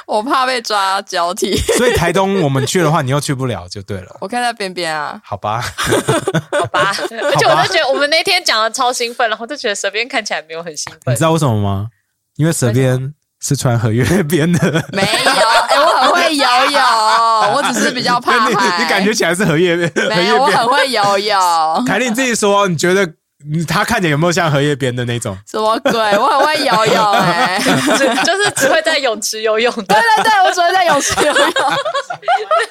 [0.05, 1.55] 我怕被抓交替。
[1.78, 5.61] 所以台东我们去的话，你又去不了，就对了，我看在边边啊， 好吧？
[6.51, 11.24] 好吧，而且我就觉得我们那天讲的超兴奋，然后就觉得蛇边看起来没有很兴奋你知。
[11.24, 11.88] 道为什么吗？
[12.38, 14.59] 因为蛇边是穿合约边的，
[14.93, 15.07] 没有，
[15.68, 15.93] 哎，我很
[16.39, 16.81] 会游泳，
[17.55, 18.84] 我只是比较怕 你海。
[18.84, 20.41] 你感觉起来是荷叶 边，荷没有？
[20.41, 20.67] 我很。
[20.67, 23.07] 会游泳，凯莉你自己说，你觉得
[23.67, 25.38] 他看起来有没有像荷叶边的那种？
[25.45, 25.93] 什么鬼？
[26.17, 27.59] 我很会游泳哎。
[27.63, 31.53] 只就是只会在泳池游泳的，对对对，我只会在泳池游泳。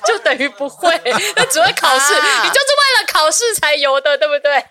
[0.07, 0.91] 就等于不会，
[1.37, 4.65] 那只会考试，啊你就是为了考试才游的，对不对？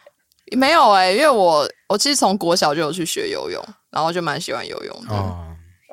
[0.58, 5.16] 没有哎、因为我我其实从国小就有去学游泳，然后就蛮喜欢游泳的。
[5.16, 5.38] 哦，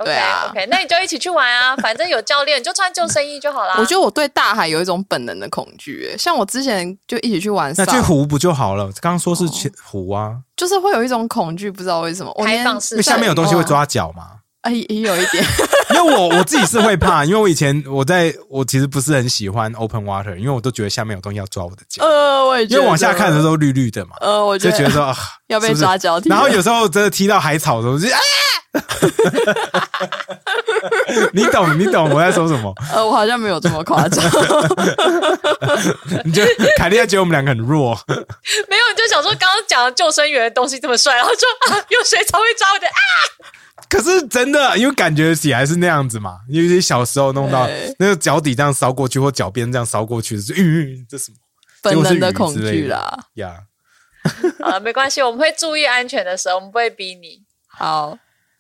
[0.05, 3.75] 对啊 o k 那你就一起去玩啊， 反正有教练，你就穿救生衣就好啦。
[3.79, 8.85] 我觉得我对大海有一种本能的恐惧、欸，像我之前就一起去玩那，去湖不就好了？
[9.01, 12.33] 刚刚说是去湖啊，就是会有一种恐惧，不知道为什么。
[12.37, 14.25] 我开放式因为下面有东西会抓脚嘛。
[14.63, 15.45] 哎，也有一点。
[15.95, 26.21] 因为我我自己是会怕，因为我以前我在我其实不是很喜欢 open water，因为我都觉得下面有东西要抓我的脚，呃，我也觉得因为往下看的时候绿绿的嘛，呃，我觉得就觉得说啊要被抓脚。
[26.27, 28.19] 然后有时候真的踢到海草的时候，我就啊，
[31.33, 32.73] 你懂你懂我在说什么？
[32.93, 34.25] 呃，我好像没有这么夸张。
[36.25, 36.43] 你就
[36.77, 43.01] 凯莉觉得我们两个很弱，没有，你就想说刚刚讲的救生员的东西这么帅，然后说啊，有水草会抓我的啊，
[43.89, 47.69] 可是真的，因为感觉起来是那样子嘛，因为小时候弄到
[47.99, 51.37] 那个脚底这样烧过去，或脚边这样烧过去，是嗯，这什么
[51.83, 53.19] 本能的恐惧啦。
[53.35, 53.61] 呀？
[54.61, 57.43] 好了，没关系，我们会注意安全的时候，我们不会逼你。
[57.69, 58.19] 好，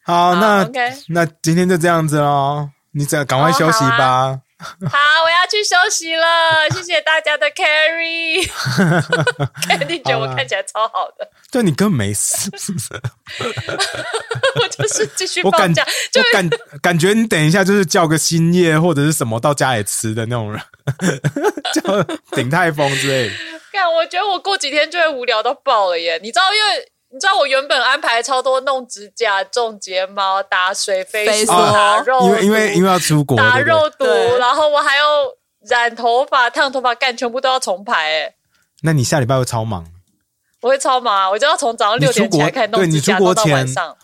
[0.08, 4.40] 好，那 OK 那今天就这样子喽，你这赶快休息哦好吧。
[4.58, 6.26] 好，我要去休息了，
[6.72, 8.42] 谢谢大家的 carry。
[9.68, 12.88] Candy 觉得我看起来超好的，对你根本没事，是不是
[14.54, 16.50] 我就是继续放假，就我感
[16.80, 20.62] 感觉你等一下就是叫个新叶或者是什么到家里吃的那种人，
[21.74, 22.02] 叫
[22.34, 23.34] 鼎泰丰之类的。
[23.70, 26.18] 看，我觉得我过几天就会无聊到爆了耶！
[26.22, 34.04] 你知道，因为你知道我原本安排超多弄指甲、种睫毛、打水飞梭、打肉毒，因为因为因为要出国，打肉毒，
[34.38, 35.04] 然后我还要
[35.68, 38.34] 染头发、烫头发，干全部都要重排哎。
[38.82, 39.86] 那你下礼拜会超忙。
[40.60, 41.30] 我会超忙啊！
[41.30, 43.96] 我就要从早上六点起来开始弄对你指甲，出国弄到晚上。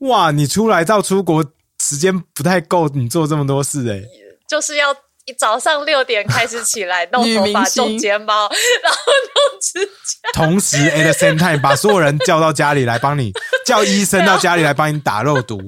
[0.00, 1.42] 哇，你出来到出国
[1.80, 4.02] 时间不太够，你做这么多事哎、
[4.46, 4.96] 就是要一
[5.38, 8.48] 早上六点开始起来弄头发、种睫毛，
[8.82, 8.98] 然后
[9.34, 13.32] 弄指甲，同时 at the same time 把所有人叫到家里来帮你，
[13.64, 15.60] 叫医生到家里来帮你打肉毒，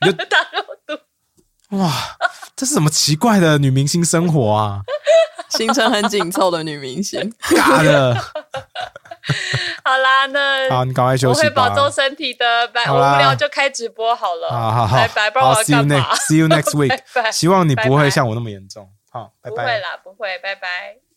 [0.00, 1.76] 你就 打肉毒。
[1.78, 1.92] 哇，
[2.54, 4.80] 这是什么奇怪的女明星生活啊？
[5.50, 8.14] 行程很紧凑的女明星，嘎的。
[9.84, 12.84] 好啦，那好，你赶快休息我会保重身体的，拜。
[12.90, 14.48] 无聊就开直播好了。
[14.48, 16.14] 好好好，拜拜，不知道我要干嘛。
[16.14, 17.32] See you next week。
[17.32, 18.88] 希望你不会像我那么严重。
[19.10, 19.56] 好，拜拜。
[19.56, 21.09] 不会啦，不会，拜拜。